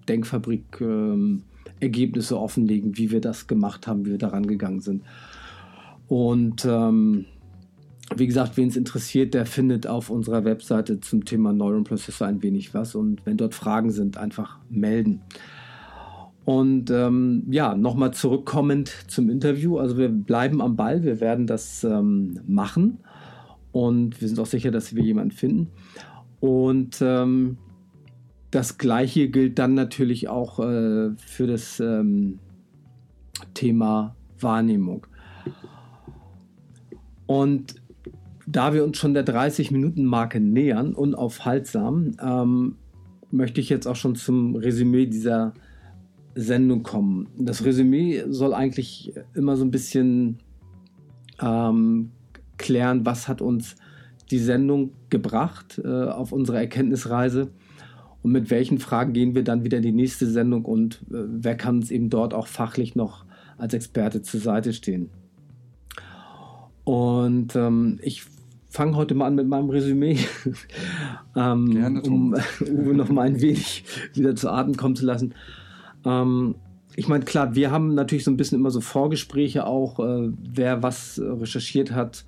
Denkfabrik 0.09 0.81
ähm, 0.81 1.42
Ergebnisse 1.81 2.38
offenlegen, 2.38 2.97
wie 2.97 3.11
wir 3.11 3.21
das 3.21 3.47
gemacht 3.47 3.87
haben, 3.87 4.07
wie 4.07 4.11
wir 4.12 4.19
daran 4.19 4.47
gegangen 4.47 4.81
sind. 4.81 5.03
Und 6.09 6.64
ähm, 6.64 7.27
wie 8.17 8.27
gesagt, 8.27 8.57
wen 8.57 8.69
es 8.69 8.77
interessiert, 8.77 9.35
der 9.35 9.45
findet 9.45 9.87
auf 9.87 10.11
unserer 10.11 10.45
Webseite 10.45 11.01
zum 11.01 11.25
Thema 11.25 11.53
Neuron 11.53 11.85
Processor 11.85 12.27
ein 12.27 12.43
wenig 12.43 12.73
was. 12.73 12.95
Und 12.95 13.25
wenn 13.27 13.37
dort 13.37 13.55
Fragen 13.55 13.91
sind, 13.91 14.17
einfach 14.17 14.59
melden. 14.71 15.21
Und 16.45 16.91
ähm, 16.91 17.45
ja, 17.51 17.75
nochmal 17.75 18.14
zurückkommend 18.14 18.91
zum 19.09 19.29
Interview. 19.29 19.77
Also 19.77 19.99
wir 19.99 20.09
bleiben 20.09 20.62
am 20.62 20.77
Ball, 20.77 21.03
wir 21.03 21.21
werden 21.21 21.47
das 21.47 21.85
ähm, 21.85 22.41
machen. 22.47 23.01
Und 23.73 24.21
wir 24.23 24.29
sind 24.29 24.41
auch 24.41 24.47
sicher, 24.47 24.71
dass 24.71 24.95
wir 24.95 25.03
jemanden 25.03 25.33
finden. 25.33 25.69
Und 26.41 27.03
ähm, 27.03 27.59
das 28.50 28.78
gleiche 28.78 29.28
gilt 29.28 29.58
dann 29.58 29.74
natürlich 29.74 30.28
auch 30.28 30.58
äh, 30.58 31.11
für 31.16 31.46
das 31.46 31.80
ähm, 31.80 32.38
Thema 33.54 34.16
Wahrnehmung. 34.40 35.06
Und 37.26 37.74
da 38.46 38.72
wir 38.72 38.84
uns 38.84 38.96
schon 38.96 39.12
der 39.12 39.26
30-Minuten-Marke 39.26 40.40
nähern, 40.40 40.94
unaufhaltsam, 40.94 42.12
ähm, 42.22 42.76
möchte 43.30 43.61
ich 43.61 43.68
jetzt 43.68 43.87
auch 43.87 43.96
schon 43.96 44.14
zum 44.14 44.56
Resümee 44.56 45.04
dieser 45.06 45.52
Sendung 46.34 46.82
kommen. 46.82 47.28
Das 47.37 47.64
Resümee 47.64 48.24
soll 48.28 48.54
eigentlich 48.54 49.12
immer 49.34 49.56
so 49.56 49.64
ein 49.64 49.70
bisschen 49.70 50.38
ähm, 51.42 52.11
klären, 52.56 53.04
was 53.04 53.28
hat 53.28 53.42
uns 53.42 53.76
die 54.30 54.38
Sendung 54.38 54.92
gebracht 55.11 55.80
äh, 55.84 56.04
auf 56.04 56.32
unserer 56.32 56.61
Erkenntnisreise 56.61 57.50
und 58.29 58.33
mit 58.33 58.51
welchen 58.51 58.79
Fragen 58.79 59.14
gehen 59.14 59.35
wir 59.35 59.43
dann 59.43 59.64
wieder 59.64 59.79
in 59.79 59.83
die 59.83 59.93
nächste 59.93 60.27
Sendung 60.27 60.67
und 60.67 60.97
äh, 61.11 61.25
wer 61.29 61.57
kann 61.57 61.77
uns 61.77 61.91
eben 61.91 62.11
dort 62.11 62.35
auch 62.35 62.47
fachlich 62.47 62.95
noch 62.95 63.25
als 63.57 63.73
Experte 63.73 64.21
zur 64.21 64.41
Seite 64.41 64.75
stehen. 64.75 65.09
Und 66.85 67.57
ähm, 67.57 67.99
ich 68.03 68.25
fange 68.69 68.97
heute 68.97 69.14
mal 69.14 69.29
an 69.29 69.35
mit 69.35 69.49
meinem 69.49 69.71
Resümee, 69.71 70.19
ähm, 71.37 71.71
Gerne, 71.71 72.03
um 72.03 72.35
Uwe 72.61 72.95
noch 72.95 73.09
mal 73.09 73.23
ein 73.23 73.41
wenig 73.41 73.85
wieder 74.12 74.37
zu 74.37 74.51
Atem 74.51 74.77
kommen 74.77 74.95
zu 74.95 75.07
lassen. 75.07 75.33
Ähm, 76.05 76.57
ich 76.97 77.09
meine, 77.09 77.25
klar, 77.25 77.55
wir 77.55 77.71
haben 77.71 77.95
natürlich 77.95 78.25
so 78.25 78.31
ein 78.31 78.37
bisschen 78.37 78.59
immer 78.59 78.71
so 78.71 78.83
Vorgespräche 78.83 79.67
auch, 79.67 80.01
äh, 80.01 80.33
wer 80.53 80.83
was 80.83 81.19
recherchiert 81.19 81.93
hat, 81.93 82.27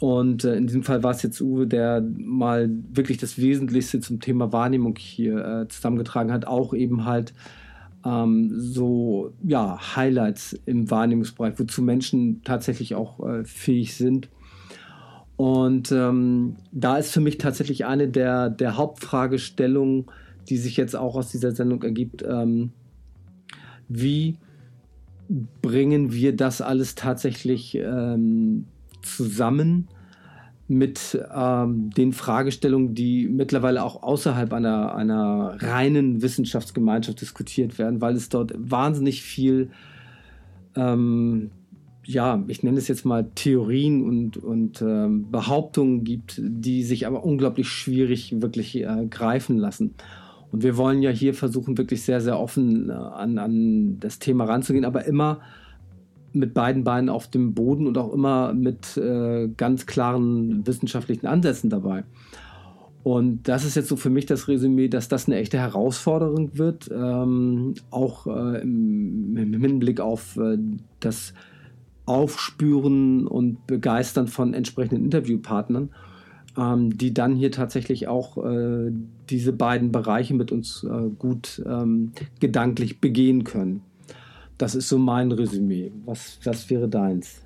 und 0.00 0.44
äh, 0.44 0.56
in 0.56 0.66
diesem 0.66 0.82
Fall 0.82 1.02
war 1.02 1.12
es 1.12 1.22
jetzt 1.22 1.40
Uwe, 1.40 1.66
der 1.66 2.02
mal 2.16 2.70
wirklich 2.92 3.18
das 3.18 3.38
Wesentlichste 3.38 4.00
zum 4.00 4.20
Thema 4.20 4.52
Wahrnehmung 4.52 4.96
hier 4.98 5.44
äh, 5.44 5.68
zusammengetragen 5.68 6.32
hat, 6.32 6.46
auch 6.46 6.74
eben 6.74 7.04
halt 7.04 7.32
ähm, 8.04 8.50
so 8.54 9.32
ja, 9.42 9.78
Highlights 9.96 10.58
im 10.66 10.90
Wahrnehmungsbereich, 10.90 11.54
wozu 11.58 11.82
Menschen 11.82 12.42
tatsächlich 12.44 12.94
auch 12.94 13.26
äh, 13.26 13.44
fähig 13.44 13.94
sind. 13.96 14.28
Und 15.36 15.90
ähm, 15.90 16.56
da 16.70 16.96
ist 16.98 17.12
für 17.12 17.20
mich 17.20 17.38
tatsächlich 17.38 17.86
eine 17.86 18.08
der, 18.08 18.50
der 18.50 18.76
Hauptfragestellungen, 18.76 20.06
die 20.48 20.56
sich 20.58 20.76
jetzt 20.76 20.94
auch 20.94 21.16
aus 21.16 21.30
dieser 21.30 21.52
Sendung 21.52 21.82
ergibt, 21.82 22.22
ähm, 22.28 22.72
wie 23.88 24.36
bringen 25.62 26.12
wir 26.12 26.36
das 26.36 26.60
alles 26.60 26.94
tatsächlich 26.94 27.74
ähm, 27.76 28.66
zusammen 29.04 29.88
mit 30.66 31.18
ähm, 31.34 31.90
den 31.90 32.12
Fragestellungen, 32.12 32.94
die 32.94 33.28
mittlerweile 33.28 33.82
auch 33.82 34.02
außerhalb 34.02 34.52
einer, 34.52 34.94
einer 34.94 35.56
reinen 35.58 36.22
Wissenschaftsgemeinschaft 36.22 37.20
diskutiert 37.20 37.78
werden, 37.78 38.00
weil 38.00 38.16
es 38.16 38.30
dort 38.30 38.52
wahnsinnig 38.56 39.22
viel, 39.22 39.70
ähm, 40.74 41.50
ja, 42.04 42.42
ich 42.48 42.62
nenne 42.62 42.78
es 42.78 42.88
jetzt 42.88 43.04
mal 43.04 43.30
Theorien 43.34 44.02
und, 44.02 44.38
und 44.38 44.80
ähm, 44.80 45.30
Behauptungen 45.30 46.04
gibt, 46.04 46.40
die 46.42 46.82
sich 46.82 47.06
aber 47.06 47.24
unglaublich 47.24 47.68
schwierig 47.68 48.40
wirklich 48.40 48.76
äh, 48.76 49.06
greifen 49.08 49.58
lassen. 49.58 49.94
Und 50.50 50.62
wir 50.62 50.76
wollen 50.76 51.02
ja 51.02 51.10
hier 51.10 51.34
versuchen, 51.34 51.76
wirklich 51.76 52.02
sehr, 52.02 52.20
sehr 52.20 52.38
offen 52.38 52.88
äh, 52.88 52.92
an, 52.92 53.38
an 53.38 54.00
das 54.00 54.18
Thema 54.18 54.44
ranzugehen, 54.44 54.84
aber 54.84 55.04
immer 55.04 55.40
mit 56.34 56.54
beiden 56.54 56.84
Beinen 56.84 57.08
auf 57.08 57.28
dem 57.28 57.54
Boden 57.54 57.86
und 57.86 57.96
auch 57.96 58.12
immer 58.12 58.52
mit 58.52 58.96
äh, 58.96 59.48
ganz 59.56 59.86
klaren 59.86 60.66
wissenschaftlichen 60.66 61.26
Ansätzen 61.26 61.70
dabei. 61.70 62.04
Und 63.04 63.48
das 63.48 63.66
ist 63.66 63.74
jetzt 63.74 63.88
so 63.88 63.96
für 63.96 64.08
mich 64.08 64.24
das 64.24 64.48
Resümee, 64.48 64.88
dass 64.88 65.08
das 65.08 65.26
eine 65.26 65.36
echte 65.36 65.58
Herausforderung 65.58 66.56
wird, 66.56 66.90
ähm, 66.90 67.74
auch 67.90 68.26
äh, 68.26 68.62
im, 68.62 69.36
im, 69.36 69.60
Hinblick 69.60 70.00
auf 70.00 70.38
äh, 70.38 70.56
das 71.00 71.34
Aufspüren 72.06 73.26
und 73.26 73.66
Begeistern 73.66 74.26
von 74.26 74.54
entsprechenden 74.54 75.04
Interviewpartnern, 75.04 75.90
ähm, 76.56 76.96
die 76.96 77.12
dann 77.12 77.36
hier 77.36 77.52
tatsächlich 77.52 78.08
auch 78.08 78.42
äh, 78.42 78.90
diese 79.28 79.52
beiden 79.52 79.92
Bereiche 79.92 80.32
mit 80.32 80.50
uns 80.50 80.82
äh, 80.84 81.10
gut 81.18 81.62
ähm, 81.66 82.12
gedanklich 82.40 83.02
begehen 83.02 83.44
können. 83.44 83.82
Das 84.58 84.74
ist 84.74 84.88
so 84.88 84.98
mein 84.98 85.32
Resümee. 85.32 85.92
Was, 86.04 86.38
was 86.44 86.68
wäre 86.70 86.88
deins? 86.88 87.40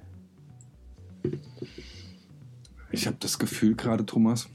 Ich 2.90 3.06
habe 3.06 3.16
das 3.20 3.38
Gefühl 3.38 3.74
gerade, 3.74 4.04
Thomas. 4.04 4.48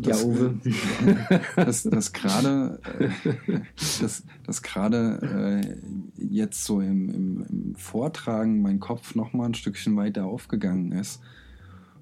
Dass, 0.00 0.22
ja, 0.22 0.26
Uwe. 0.26 0.60
dass, 1.56 1.82
dass 1.82 2.12
gerade 2.12 2.80
äh, 2.98 3.60
dass, 4.00 4.22
dass 4.44 4.62
gerade 4.62 5.60
äh, 5.64 6.24
jetzt 6.24 6.64
so 6.64 6.80
im, 6.80 7.08
im, 7.08 7.46
im, 7.48 7.74
Vortragen 7.74 8.62
mein 8.62 8.78
Kopf 8.78 9.16
noch 9.16 9.32
mal 9.32 9.46
ein 9.46 9.54
Stückchen 9.54 9.96
weiter 9.96 10.26
aufgegangen 10.26 10.92
ist 10.92 11.20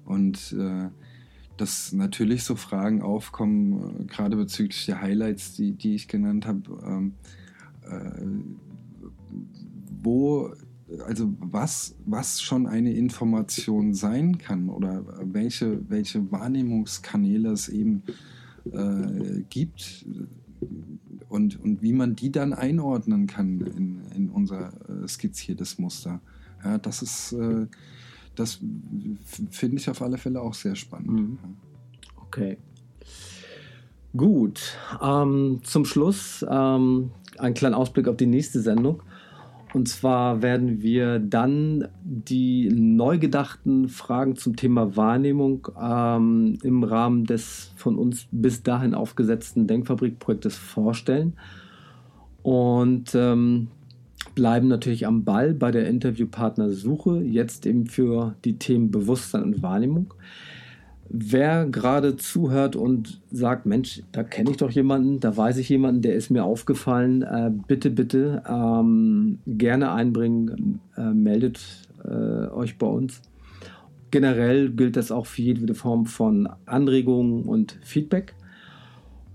und 0.05 0.53
äh, 0.53 0.89
dass 1.57 1.91
natürlich 1.93 2.43
so 2.43 2.55
Fragen 2.55 3.01
aufkommen, 3.01 4.01
äh, 4.01 4.03
gerade 4.05 4.35
bezüglich 4.35 4.85
der 4.85 5.01
Highlights, 5.01 5.55
die, 5.55 5.71
die 5.71 5.95
ich 5.95 6.07
genannt 6.07 6.45
habe. 6.45 6.61
Ähm, 6.85 7.13
äh, 7.89 8.66
wo, 10.07 10.53
also 11.05 11.33
was, 11.39 11.95
was 12.05 12.41
schon 12.41 12.65
eine 12.65 12.93
Information 12.93 13.93
sein 13.93 14.37
kann 14.37 14.69
oder 14.69 15.03
welche, 15.33 15.89
welche 15.89 16.31
Wahrnehmungskanäle 16.31 17.51
es 17.51 17.67
eben 17.67 18.03
äh, 18.71 19.41
gibt 19.49 20.05
und, 21.27 21.59
und 21.59 21.81
wie 21.81 21.91
man 21.91 22.15
die 22.15 22.31
dann 22.31 22.53
einordnen 22.53 23.27
kann 23.27 23.59
in, 23.59 24.01
in 24.15 24.29
unser 24.29 24.69
äh, 24.87 25.07
skizziertes 25.07 25.77
Muster. 25.77 26.21
Ja, 26.63 26.77
das 26.77 27.01
ist, 27.01 27.33
äh, 27.33 27.67
das 28.35 28.59
finde 29.49 29.77
ich 29.77 29.89
auf 29.89 30.01
alle 30.01 30.17
Fälle 30.17 30.41
auch 30.41 30.53
sehr 30.53 30.75
spannend. 30.75 31.11
Mhm. 31.11 31.37
Okay. 32.15 32.57
Gut, 34.15 34.77
ähm, 35.01 35.59
zum 35.63 35.83
Schluss 35.83 36.45
ähm, 36.49 37.11
ein 37.37 37.53
kleiner 37.53 37.77
Ausblick 37.77 38.07
auf 38.07 38.15
die 38.15 38.25
nächste 38.25 38.61
Sendung. 38.61 39.03
Und 39.73 39.89
zwar 39.89 40.41
werden 40.41 40.81
wir 40.81 41.19
dann 41.19 41.89
die 42.03 42.69
neu 42.69 43.17
gedachten 43.19 43.89
Fragen 43.89 44.35
zum 44.35 44.55
Thema 44.55 44.95
Wahrnehmung 44.95 45.67
ähm, 45.79 46.57
im 46.63 46.83
Rahmen 46.83 47.25
des 47.25 47.73
von 47.75 47.97
uns 47.97 48.27
bis 48.31 48.63
dahin 48.63 48.95
aufgesetzten 48.95 49.67
Denkfabrikprojektes 49.67 50.55
vorstellen. 50.55 51.33
Und 52.43 53.13
ähm, 53.13 53.67
bleiben 54.35 54.67
natürlich 54.69 55.05
am 55.05 55.25
Ball 55.25 55.53
bei 55.53 55.71
der 55.71 55.87
Interviewpartnersuche, 55.87 57.21
jetzt 57.21 57.65
eben 57.65 57.87
für 57.87 58.35
die 58.45 58.57
Themen 58.57 58.89
Bewusstsein 58.89 59.43
und 59.43 59.61
Wahrnehmung. 59.61 60.13
Wer 61.09 61.65
gerade 61.65 62.17
zuhört 62.17 62.75
und 62.75 63.21
sagt, 63.31 63.65
Mensch, 63.65 64.03
da 64.11 64.23
kenne 64.23 64.51
ich 64.51 64.57
doch 64.57 64.71
jemanden, 64.71 65.19
da 65.19 65.35
weiß 65.35 65.57
ich 65.57 65.69
jemanden, 65.69 66.01
der 66.01 66.15
ist 66.15 66.29
mir 66.29 66.43
aufgefallen, 66.43 67.21
äh, 67.21 67.51
bitte, 67.67 67.89
bitte 67.89 68.43
ähm, 68.47 69.39
gerne 69.45 69.91
einbringen, 69.91 70.81
äh, 70.97 71.11
meldet 71.11 71.87
äh, 72.03 72.47
euch 72.49 72.77
bei 72.77 72.87
uns. 72.87 73.21
Generell 74.11 74.69
gilt 74.69 74.95
das 74.95 75.11
auch 75.11 75.25
für 75.25 75.41
jede 75.41 75.73
Form 75.73 76.05
von 76.05 76.49
Anregungen 76.65 77.43
und 77.43 77.77
Feedback. 77.81 78.33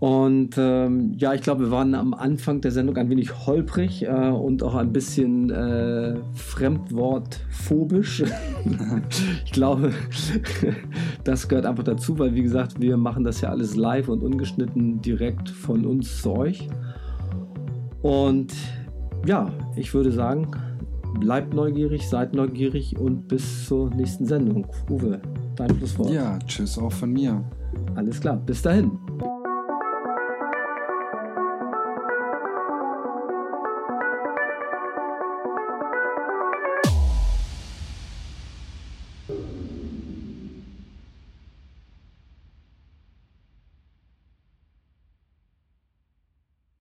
Und 0.03 0.57
ähm, 0.59 1.15
ja, 1.17 1.33
ich 1.33 1.43
glaube, 1.43 1.67
wir 1.67 1.71
waren 1.71 1.95
am 1.95 2.13
Anfang 2.13 2.61
der 2.61 2.73
Sendung 2.73 2.97
ein 2.97 3.09
wenig 3.09 3.47
holprig 3.47 4.03
äh, 4.03 4.31
und 4.31 4.65
auch 4.65 4.75
ein 4.75 4.93
bisschen 4.93 5.49
äh, 5.51 6.17
fremdwortphobisch. 6.35 8.25
ich 9.45 9.53
glaube, 9.53 9.93
das 11.23 11.47
gehört 11.47 11.67
einfach 11.67 11.85
dazu, 11.85 12.19
weil 12.19 12.35
wie 12.35 12.43
gesagt, 12.43 12.81
wir 12.81 12.97
machen 12.97 13.23
das 13.23 13.43
ja 13.43 13.51
alles 13.51 13.77
live 13.77 14.09
und 14.09 14.25
ungeschnitten 14.25 15.01
direkt 15.03 15.49
von 15.49 15.87
uns 15.87 16.21
zu 16.21 16.33
euch. 16.33 16.69
Und 18.03 18.53
ja, 19.25 19.53
ich 19.77 19.95
würde 19.95 20.11
sagen, 20.11 20.51
bleibt 21.21 21.55
neugierig, 21.55 22.09
seid 22.09 22.35
neugierig 22.35 22.99
und 22.99 23.29
bis 23.29 23.69
zur 23.69 23.89
nächsten 23.91 24.27
Sendung. 24.27 24.67
Uwe, 24.91 25.23
dein 25.55 25.77
Schlusswort. 25.77 26.11
Ja, 26.11 26.41
tschüss 26.45 26.77
auch 26.77 26.91
von 26.91 27.13
mir. 27.13 27.45
Alles 27.95 28.21
klar, 28.21 28.35
bis 28.45 28.63
dahin. 28.63 28.91